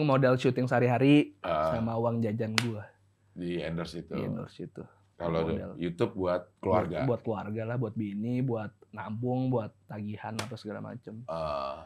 [0.01, 2.83] modal syuting sehari-hari, Eh, sama uang jajan gue
[3.31, 4.11] di endorse itu.
[4.11, 4.83] di endorse itu.
[5.13, 5.49] Kalau.
[5.75, 7.01] YouTube buat keluarga.
[7.01, 11.21] Buat, buat keluarga lah, buat bini, buat nabung, buat tagihan apa segala macem.
[11.21, 11.81] Eh,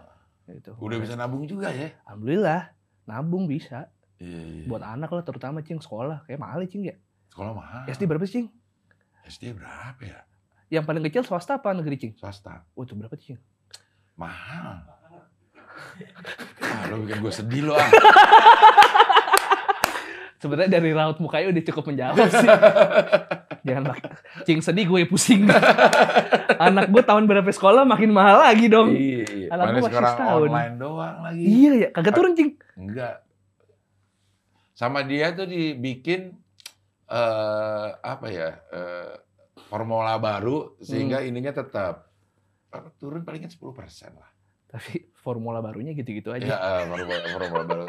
[0.51, 0.75] Gitu.
[0.75, 1.95] udah bisa nabung juga ya.
[2.03, 3.87] Alhamdulillah, nabung bisa.
[4.17, 4.65] Iya, iya.
[4.67, 6.23] Buat anak lah terutama cing sekolah.
[6.23, 6.95] Kayak mahal ya cing ya.
[7.29, 7.83] sekolah mahal.
[7.87, 8.47] SD berapa sih cing?
[9.23, 10.19] SD berapa ya?
[10.69, 12.13] Yang paling kecil swasta apa negeri cing?
[12.13, 12.67] Swasta.
[12.75, 13.39] Oh itu berapa cing?
[14.13, 14.83] Mahal.
[16.59, 17.89] Ah, lo bikin gue sedih lo ah.
[20.37, 22.49] Sebenarnya dari raut mukanya udah cukup menjawab sih.
[23.61, 24.09] Jangan mak-
[24.41, 25.45] cing sedih gue pusing.
[26.57, 28.89] Anak gue tahun berapa sekolah makin mahal lagi dong.
[28.89, 29.47] iya, iya.
[29.53, 30.49] Anak gua masih setahun.
[30.49, 31.43] online doang lagi.
[31.45, 32.57] Iya ya, kagak turun cing.
[32.73, 33.21] Enggak.
[34.73, 36.33] Sama dia tuh dibikin
[37.05, 38.49] eh apa ya?
[38.71, 39.13] eh,
[39.69, 42.09] formula baru sehingga ininya tetap
[42.97, 43.61] turun palingan 10%
[44.11, 44.30] lah.
[44.71, 46.53] Tapi formula barunya gitu-gitu Ya, aja.
[46.55, 47.85] eh, formula, formula baru.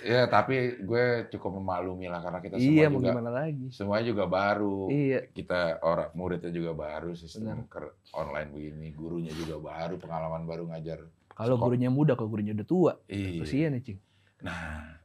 [0.00, 3.66] Ya, tapi gue cukup memaklumi lah karena kita semua iya, juga gimana lagi?
[3.70, 4.92] semuanya juga baru.
[4.92, 10.68] Iya, Kita orang muridnya juga baru, sistem ker- online begini, gurunya juga baru, pengalaman baru
[10.68, 11.00] ngajar.
[11.30, 11.72] kalau Sekolah.
[11.72, 13.40] gurunya muda, kalau gurunya udah tua, Iya.
[13.40, 13.98] kasihan ya cing.
[14.40, 15.00] Nah,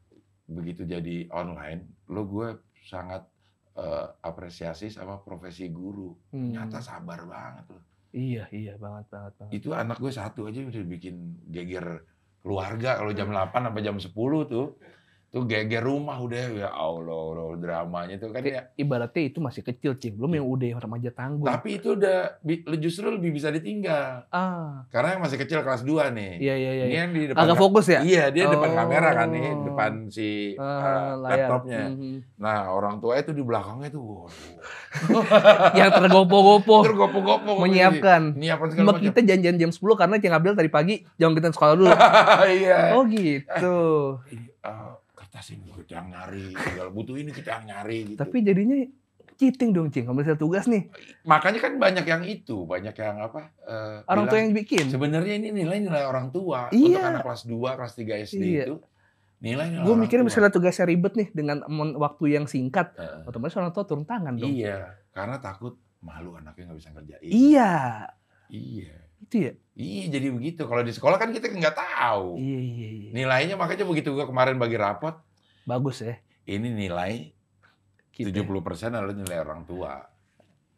[0.46, 2.48] begitu jadi online, lo gue
[2.82, 3.24] sangat
[3.76, 6.12] eh, apresiasi sama profesi guru.
[6.32, 6.52] Hmm.
[6.52, 7.84] Nyata sabar banget loh.
[8.16, 9.52] Iya, iya banget banget banget.
[9.60, 11.16] Itu anak gue satu aja udah bikin
[11.52, 12.08] geger
[12.40, 14.80] keluarga kalau jam 8 sampai jam 10 tuh.
[15.36, 18.72] Tuh geger rumah udah ya Allah, Allah dramanya tuh kan ya.
[18.74, 21.44] Ibaratnya itu masih kecil cing, belum yang udah yang remaja tangguh.
[21.44, 22.40] Tapi itu udah
[22.78, 24.24] justru lebih bisa ditinggal.
[24.26, 26.40] ah, Karena yang masih kecil kelas 2 nih.
[26.40, 26.86] iya iya iya.
[26.88, 28.00] Ini yang di depan Agak fokus ya?
[28.00, 28.76] Iya, dia depan Oh.
[28.78, 30.64] kamera kan nih, depan si eh,
[31.20, 31.20] layar.
[31.20, 31.84] laptopnya.
[31.86, 32.16] Mhm.
[32.40, 34.50] Nah, orang tua itu di belakangnya tuh, waduh.
[35.76, 37.60] yang tergopo-gopo Terus gopo-gopo.
[37.60, 38.40] menyiapkan.
[38.40, 39.04] Menyiapkan segala macam.
[39.04, 41.92] kita janjian jam 10 karena Cing Abdel tadi pagi jangan kita sekolah dulu.
[42.56, 42.96] Iya.
[42.96, 43.76] Oh gitu.
[44.64, 45.04] Eh,
[45.36, 48.20] kertas ini kita yang nyari, segala butuh ini kita yang nyari gitu.
[48.24, 48.76] Tapi jadinya
[49.36, 50.08] cheating dong Cing.
[50.08, 50.88] Kalau misalnya tugas nih,
[51.28, 53.52] Makanya kan banyak yang itu, banyak yang apa?
[53.62, 54.86] eh, orang tua bilang, yang bikin.
[54.88, 56.88] Sebenarnya ini nilai-nilai orang tua Iya.
[56.88, 58.64] untuk anak kelas 2, kelas 3 SD Iya.
[58.64, 58.76] itu.
[59.36, 60.30] Nilai-nilai Gue mikirnya tua.
[60.32, 61.58] misalnya tugasnya ribet nih dengan
[62.00, 64.48] waktu yang singkat, Eh, otomatis orang tua turun tangan dong.
[64.50, 67.28] iya, karena takut malu anaknya nggak bisa ngerjain.
[67.28, 67.74] Iya.
[68.48, 68.96] Iya.
[69.26, 69.54] Itu ya.
[69.76, 70.62] Iya, jadi begitu.
[70.64, 72.38] Kalau di sekolah kan kita nggak tahu.
[72.38, 73.10] Iya iya iya.
[73.12, 75.18] Nilainya makanya begitu gua kemarin bagi rapot,
[75.66, 76.16] Bagus ya.
[76.46, 77.34] ini nilai
[78.14, 78.32] Kita.
[78.32, 80.00] 70% adalah nilai orang tua.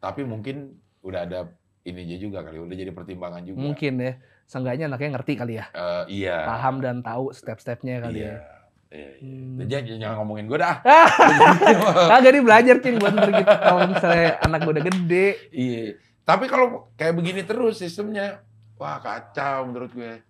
[0.00, 0.74] Tapi mungkin
[1.04, 1.40] udah ada
[1.86, 3.60] ininya juga kali, udah jadi pertimbangan juga.
[3.60, 4.12] Mungkin ya.
[4.48, 5.68] Seenggaknya anaknya ngerti kali ya.
[5.70, 6.48] Eh, iya.
[6.48, 8.32] Paham dan tahu step-stepnya kali iya.
[8.32, 8.36] ya.
[8.88, 9.10] Iya, iya.
[9.20, 9.56] Hmm.
[9.60, 10.76] Jadi jangan- jangan ngomongin gue dah.
[12.10, 15.26] Kagak nih belajar Cing buat ntar gitu kalau misalnya anak gue udah gede.
[15.52, 16.07] iya.
[16.28, 18.44] Tapi kalau kayak begini terus sistemnya,
[18.76, 20.20] wah kacau menurut gue.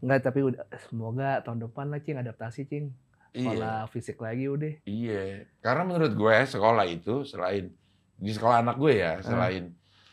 [0.00, 2.96] Enggak, tapi udah semoga tahun depan lah Cing adaptasi Cing.
[3.34, 3.52] Iya.
[3.52, 4.72] Sekolah fisik lagi udah.
[4.84, 5.44] Iya.
[5.60, 7.68] Karena menurut gue sekolah itu selain
[8.14, 9.24] di sekolah anak gue ya, Hmm.
[9.26, 9.64] selain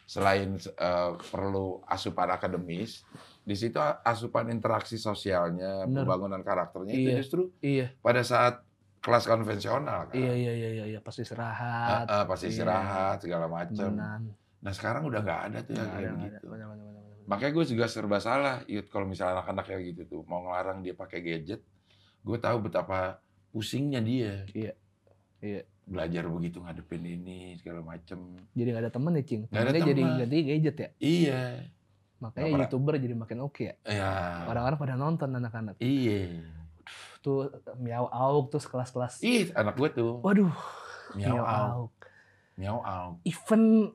[0.03, 3.07] selain eh, perlu asupan akademis,
[3.41, 6.03] di situ asupan interaksi sosialnya, Bener.
[6.03, 6.99] pembangunan karakternya Iya.
[6.99, 7.87] itu justru Iya.
[8.03, 8.59] pada saat
[8.99, 10.13] kelas konvensional kan.
[10.13, 10.99] Iya iya iya iya, iya.
[10.99, 12.03] pasti istirahat.
[12.03, 12.49] eh, pas Iya.
[12.51, 13.91] istirahat segala macam.
[14.61, 16.17] Nah sekarang udah nggak ada tuh yang kayak ada.
[16.17, 16.45] begitu.
[16.45, 17.25] Benar, benar, benar, benar.
[17.29, 20.93] Makanya gue juga serba salah, Yud, kalau misalnya anak-anak kayak gitu tuh mau ngelarang dia
[20.97, 21.61] pakai gadget,
[22.21, 23.21] gue tahu betapa
[23.53, 24.45] pusingnya dia.
[24.53, 24.73] Iya.
[25.41, 25.61] Iya.
[25.81, 28.37] Belajar begitu ngadepin ini segala macem.
[28.53, 29.41] Jadi nggak ada temen ya Cing.
[29.49, 30.89] Nggak ada Temennya jadi ganti gadget ya.
[31.01, 31.41] Iya.
[32.21, 32.61] Makanya pernah.
[32.69, 33.75] youtuber jadi makin oke ya.
[33.81, 34.11] Ya.
[34.45, 35.75] Orang-orang pada nonton anak-anak.
[35.81, 36.45] Iya.
[37.25, 37.49] Tuh
[37.81, 39.25] miau auk terus kelas-kelas.
[39.25, 40.21] Ih, anak gue tuh.
[40.21, 40.53] Waduh.
[41.17, 41.65] Miau Miau au.
[41.89, 41.93] auk.
[42.55, 43.09] Miau au.
[43.25, 43.93] Even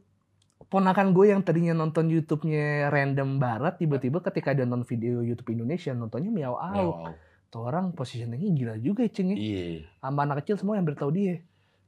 [0.66, 5.92] ponakan gue yang tadinya nonton YouTube-nya random barat tiba-tiba ketika dia nonton video YouTube Indonesia
[5.92, 7.06] nontonnya miau au.
[7.06, 7.14] Wow.
[7.46, 9.36] Tuh orang positioningnya gila juga ya cing ya.
[9.38, 9.86] Iya.
[10.02, 11.44] Sama anak kecil semua yang bertahu dia.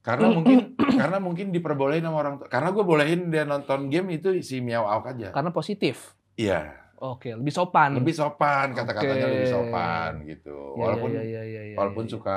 [0.06, 2.46] Karena mungkin karena mungkin diperbolehin sama orang tua.
[2.46, 5.34] Karena gue bolehin dia nonton game itu si Miao Auk aja.
[5.34, 6.14] Karena positif.
[6.38, 6.88] Iya.
[6.98, 7.94] Oke, lebih sopan.
[7.94, 10.74] Lebih sopan kata-katanya lebih sopan gitu.
[10.74, 12.10] Ya, Walaupun ya, ya, ya, ya, walaupun ya.
[12.10, 12.36] suka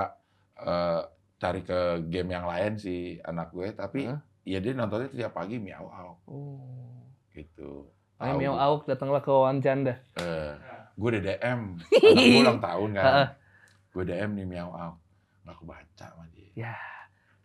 [0.62, 1.02] eh,
[1.42, 4.22] cari ke game yang lain si anak gue, tapi Hah?
[4.44, 7.06] Ya dia nontonnya tiap pagi Miao Auk Oh.
[7.32, 7.88] gitu.
[8.18, 8.36] Ayo.
[8.36, 9.98] Miao Auk datanglah ke Wan Canda.
[10.16, 10.54] Eh,
[10.94, 11.60] gue udah DM,
[12.12, 13.04] anak gue ulang tahun kan.
[13.04, 13.28] Heeh.
[13.92, 14.96] gue DM nih Miao Auk,
[15.42, 16.50] nggak kebaca sama dia.
[16.54, 16.76] Ya,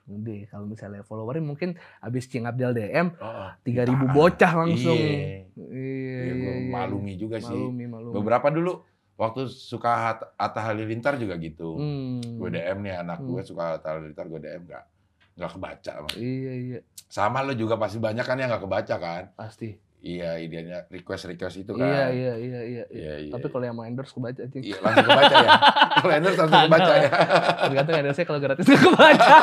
[0.06, 4.12] udah kalau misalnya followernya mungkin habis Cing Abdel DM Oh, 3000 ditahan.
[4.12, 4.94] bocah langsung.
[4.94, 5.50] Iya.
[5.50, 6.68] Iya, Iya, iya, iya.
[6.68, 7.50] malumi juga sih.
[7.50, 8.14] Malumi, malumi.
[8.14, 8.72] Beberapa dulu
[9.16, 9.90] waktu suka
[10.34, 11.74] Atta Halilintar juga gitu.
[11.74, 12.20] Hmm.
[12.36, 13.28] Gue DM nih anak Hmm.
[13.28, 14.84] gue suka Atta Halilintar, gue DM nggak
[15.36, 15.92] nggak kebaca.
[16.16, 19.22] Iya, iya, Sama lo juga pasti banyak kan yang nggak kebaca kan?
[19.36, 19.76] pasti.
[20.06, 21.82] Iya, idenya request request itu kan.
[21.82, 22.62] Iya, iya, iya, iya.
[22.62, 22.84] iya.
[22.94, 23.32] Iya, iya.
[23.34, 24.62] Tapi kalau yang mau endorse kebaca Cing.
[24.62, 25.50] Iya, langsung kebaca ya.
[26.00, 27.10] Kalau endorse langsung kebaca ya.
[27.66, 29.26] Tergantung endorse kalau gratis nggak kebaca.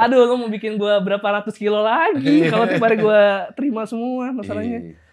[0.00, 4.32] Aduh, lu mau bikin gua berapa ratus kilo lagi kalau tiap hari gua terima semua
[4.32, 4.80] masalahnya.
[4.80, 5.09] Iya.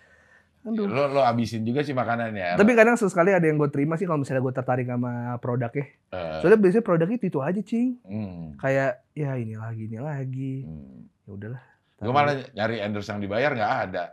[0.67, 0.83] Aduh.
[0.83, 2.59] Lo lo abisin juga sih makanan ya.
[2.59, 5.87] Tapi kadang sesekali ada yang gue terima sih kalau misalnya gue tertarik sama produknya.
[6.11, 7.89] Eh, Soalnya biasanya produknya itu, itu aja, Cing.
[8.03, 10.53] hmm, Kayak ya ini lagi, ini lagi.
[10.67, 10.99] hmm.
[11.23, 11.63] Ya udahlah.
[11.97, 14.05] Gue malah nyari endorse yang dibayar nggak ada.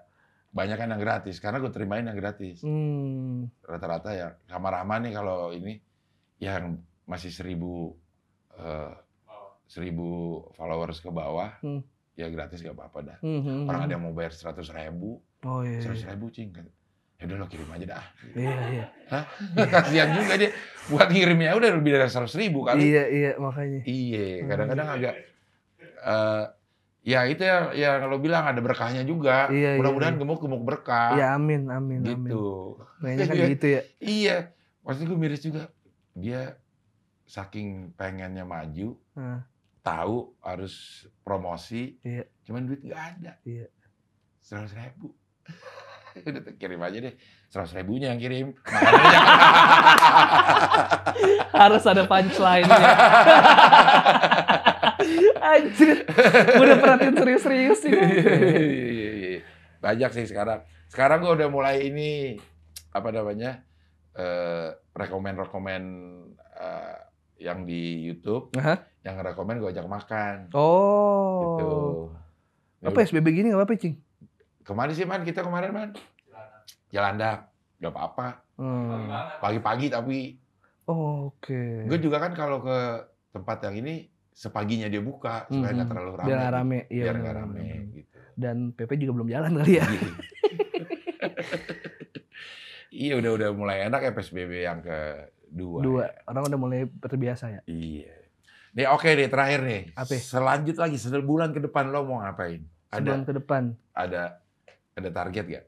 [0.54, 2.62] Banyak kan yang gratis, karena gue terimain yang gratis.
[2.62, 3.50] Hmm.
[3.60, 5.82] Rata-rata ya, sama Rama nih kalau ini
[6.38, 7.98] yang masih seribu
[8.54, 8.94] eh,
[9.66, 10.06] seribu
[10.54, 11.82] followers ke bawah, Hmm.
[12.14, 13.18] ya gratis gak apa-apa dah.
[13.20, 13.86] Hmm, hmm, Orang hmm.
[13.86, 15.78] ada yang mau bayar seratus ribu, Oh iya.
[15.78, 16.50] seratus Iya, ribu cing.
[16.50, 16.66] kan.
[17.14, 18.04] Ya udah lo kirim aja dah.
[18.34, 18.56] iya.
[18.70, 18.86] iya.
[19.72, 20.50] Kasihan juga dia.
[20.84, 22.84] Buat ngirimnya udah lebih dari seratus ribu kali.
[22.86, 23.80] Iya, iya, makanya.
[23.84, 25.14] Iya, kadang-kadang agak
[26.04, 26.44] eh
[27.04, 29.48] ya itu ya yang lo bilang ada berkahnya juga.
[29.48, 30.20] Iya, iya, Mudah-mudahan iya.
[30.20, 31.12] gemuk-gemuk berkah.
[31.14, 32.28] Iya, amin, amin, amin.
[32.28, 32.76] gitu.
[32.98, 33.46] Kayaknya kan Iya.
[33.52, 33.82] gitu ya.
[34.00, 34.36] Iya,
[34.80, 35.62] pasti gue miris juga.
[36.12, 36.56] Dia
[37.24, 39.40] saking pengennya maju, Nah,
[39.80, 40.74] tahu harus
[41.20, 42.28] promosi, Iya.
[42.42, 43.32] cuman duit nggak ada.
[43.42, 43.68] Iya.
[44.38, 45.16] Seratus ribu.
[46.28, 47.14] Udah kirim aja deh.
[47.50, 48.46] Seratus ribunya yang kirim.
[51.60, 52.88] Harus ada punchline-nya.
[55.54, 56.06] Anjir.
[56.58, 57.92] Udah perhatiin serius-serius sih.
[57.92, 59.38] Iya,
[59.82, 60.62] Banyak sih sekarang.
[60.90, 62.38] Sekarang gue udah mulai ini
[62.94, 63.62] apa namanya
[64.14, 65.82] eh rekomen-rekomen
[66.54, 66.96] eh,
[67.42, 68.78] yang di YouTube, Hah?
[69.02, 70.54] yang rekomen gue ajak makan.
[70.54, 71.58] Oh.
[71.58, 71.74] Gitu.
[72.86, 73.98] Apa SBB gini gak apa-apa, Cing?
[74.64, 75.90] Kemarin sih man, kita kemarin man
[76.88, 78.28] jalandak, nggak apa-apa.
[78.56, 79.10] Hmm.
[79.38, 80.18] Pagi-pagi tapi
[80.84, 81.84] Oh, Oke.
[81.84, 82.76] gue juga kan kalau ke
[83.30, 85.90] tempat yang ini sepaginya dia buka supaya nggak Mhm.
[85.90, 86.26] terlalu rame.
[86.26, 86.58] Biar nggak gitu.
[86.60, 86.78] rame.
[86.86, 87.84] Iya, Biar nggak rame benar.
[87.90, 88.16] gitu.
[88.34, 89.86] Dan PP juga belum jalan kali ya.
[92.90, 95.78] iya udah udah mulai enak ya PSBB yang kedua.
[95.80, 96.02] Dua.
[96.02, 96.10] ya.
[96.26, 97.60] Orang udah mulai terbiasa ya.
[97.64, 98.12] Iya.
[98.74, 99.82] Nih oke nih terakhir nih.
[99.94, 100.14] Apa?
[100.14, 102.60] Selanjut lagi sebulan ke depan lo mau ngapain?
[102.88, 103.62] Ada Sebulan ke depan.
[103.94, 104.22] ada
[104.94, 105.64] ada target gak?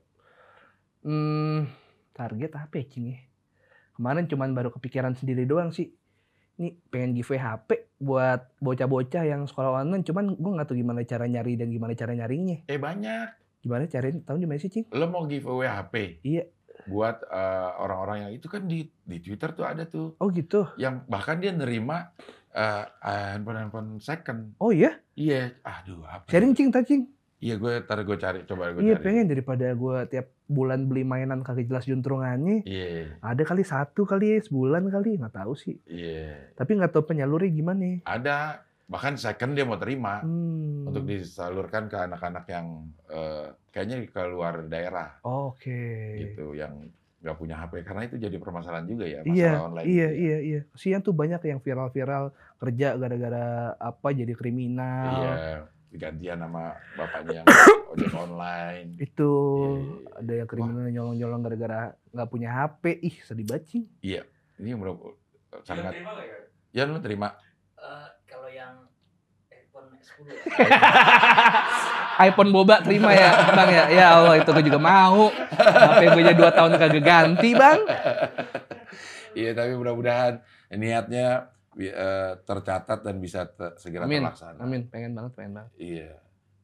[1.03, 1.71] Hmm,
[2.11, 3.19] target apa ya, Cing ya?
[3.95, 5.91] Kemarin cuman baru kepikiran sendiri doang sih.
[6.57, 7.69] Ini pengen giveaway HP
[8.01, 10.03] buat bocah-bocah yang sekolah online.
[10.03, 12.65] Cuman gue nggak tahu gimana cara nyari dan gimana cara nyarinya.
[12.65, 13.29] Eh banyak.
[13.61, 14.25] Gimana cariin?
[14.25, 14.87] Tahu gimana sih, Cing?
[14.91, 15.95] Lo mau giveaway HP?
[16.25, 16.45] Iya.
[16.87, 20.71] Buat eh, orang-orang yang itu kan di di Twitter tuh ada tuh Oh gitu.
[20.77, 22.13] yang bahkan dia nerima
[22.53, 24.57] eh, handphone-handphone second.
[24.57, 24.97] Oh iya?
[25.13, 26.29] Iya, aduh apa?
[26.29, 27.09] Sharing, Cing, tak, Cing.
[27.37, 29.05] Iya, gue ntar gue cari, coba gue Iya cari.
[29.05, 32.65] pengen daripada gue tiap bulan beli mainan kagak jelas juntrungannya.
[32.65, 35.77] Iya, Ada kali satu kali sebulan kali nggak tahu sih.
[35.85, 36.49] iya.
[36.53, 38.01] Tapi nggak tahu penyalurnya gimana.
[38.03, 40.87] Ada bahkan second dia mau terima Hmm.
[40.87, 42.67] untuk disalurkan ke anak-anak yang
[43.07, 46.17] eh, kayaknya ke luar daerah Oke.
[46.23, 49.87] gitu, yang nggak punya HP karena itu jadi permasalahan juga ya masalah Iya, online.
[49.87, 50.61] iya, iya, iya.
[50.71, 55.11] Kasihan tuh banyak yang viral-viral kerja gara-gara apa jadi kriminal.
[55.13, 55.35] Iya,
[55.97, 57.47] digantian sama bapaknya yang
[57.93, 58.89] ojek online.
[58.97, 60.21] Itu Iya.
[60.21, 62.83] ada yang kriminal nyolong-nyolong gara-gara nggak punya HP.
[63.01, 63.83] Ih, sedih banget sih.
[63.99, 64.23] Ini
[64.69, 65.17] yang bener-
[65.63, 65.93] sangat.
[65.93, 66.39] terima ya?
[66.71, 67.29] Ya lu terima.
[67.75, 68.85] Eh, kalau yang
[69.49, 70.41] iPhone 10 ya.
[72.27, 73.85] iPhone boba terima ya, Bang ya.
[73.89, 75.29] Ya Allah, itu gue juga mau.
[75.29, 77.81] HP gue aja 2 tahun kagak ganti, Bang.
[79.33, 80.41] Iya, tapi mudah-mudahan
[80.71, 81.53] niatnya
[82.43, 84.21] tercatat dan bisa te- segera Amin.
[84.21, 84.59] terlaksana.
[84.59, 85.73] Amin, pengen banget, pengen banget.
[85.77, 86.13] Iya.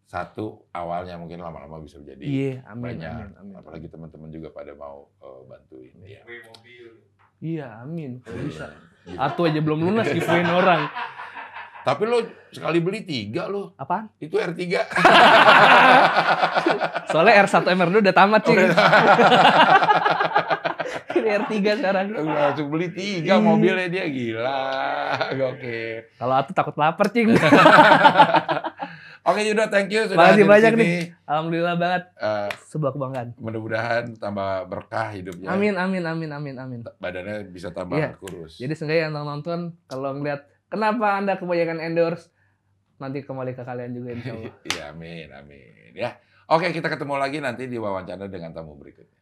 [0.05, 3.09] Satu awalnya mungkin lama-lama bisa menjadi Iya, amin, banyak.
[3.11, 3.55] amin, amin.
[3.57, 5.95] Apalagi teman-teman juga pada mau eh, bantuin.
[5.99, 6.21] Iya.
[6.23, 6.87] Giveaway mobil.
[7.39, 8.11] Iya, amin.
[8.21, 8.67] Kalau bisa.
[9.03, 9.17] Gitu.
[9.17, 10.83] Atu aja belum lunas giveawayin orang.
[11.83, 13.75] Tapi lo sekali beli tiga lo.
[13.75, 14.07] Apaan?
[14.17, 14.63] Itu R3.
[17.11, 18.55] Soalnya R1 MR2 udah tamat sih.
[21.15, 22.07] Ini R3 sekarang.
[22.15, 23.43] Langsung beli tiga Iya.
[23.43, 24.65] mobilnya dia gila.
[25.51, 26.09] Oke.
[26.15, 27.33] Kalau aku takut lapar, Cing.
[29.23, 30.91] Oke Yuda, thank you sudah Makasih banyak sini.
[31.23, 32.03] Alhamdulillah banget.
[32.17, 33.39] Eh, Sebuah kebanggaan.
[33.39, 35.47] mudah-mudahan tambah berkah hidupnya.
[35.49, 36.81] Amin, amin, amin, amin, amin.
[36.99, 38.19] Badannya bisa tambah Iya.
[38.19, 38.59] kurus.
[38.59, 42.35] Jadi seenggaknya yang nonton, kalau ngeliat kenapa Anda kebanyakan endorse,
[42.99, 44.55] nanti kembali ke kalian juga insya Allah.
[44.69, 45.91] Iya, amin, amin.
[45.95, 46.19] Ya.
[46.49, 49.22] Oke, kita ketemu lagi nanti di wawancara dengan tamu berikutnya.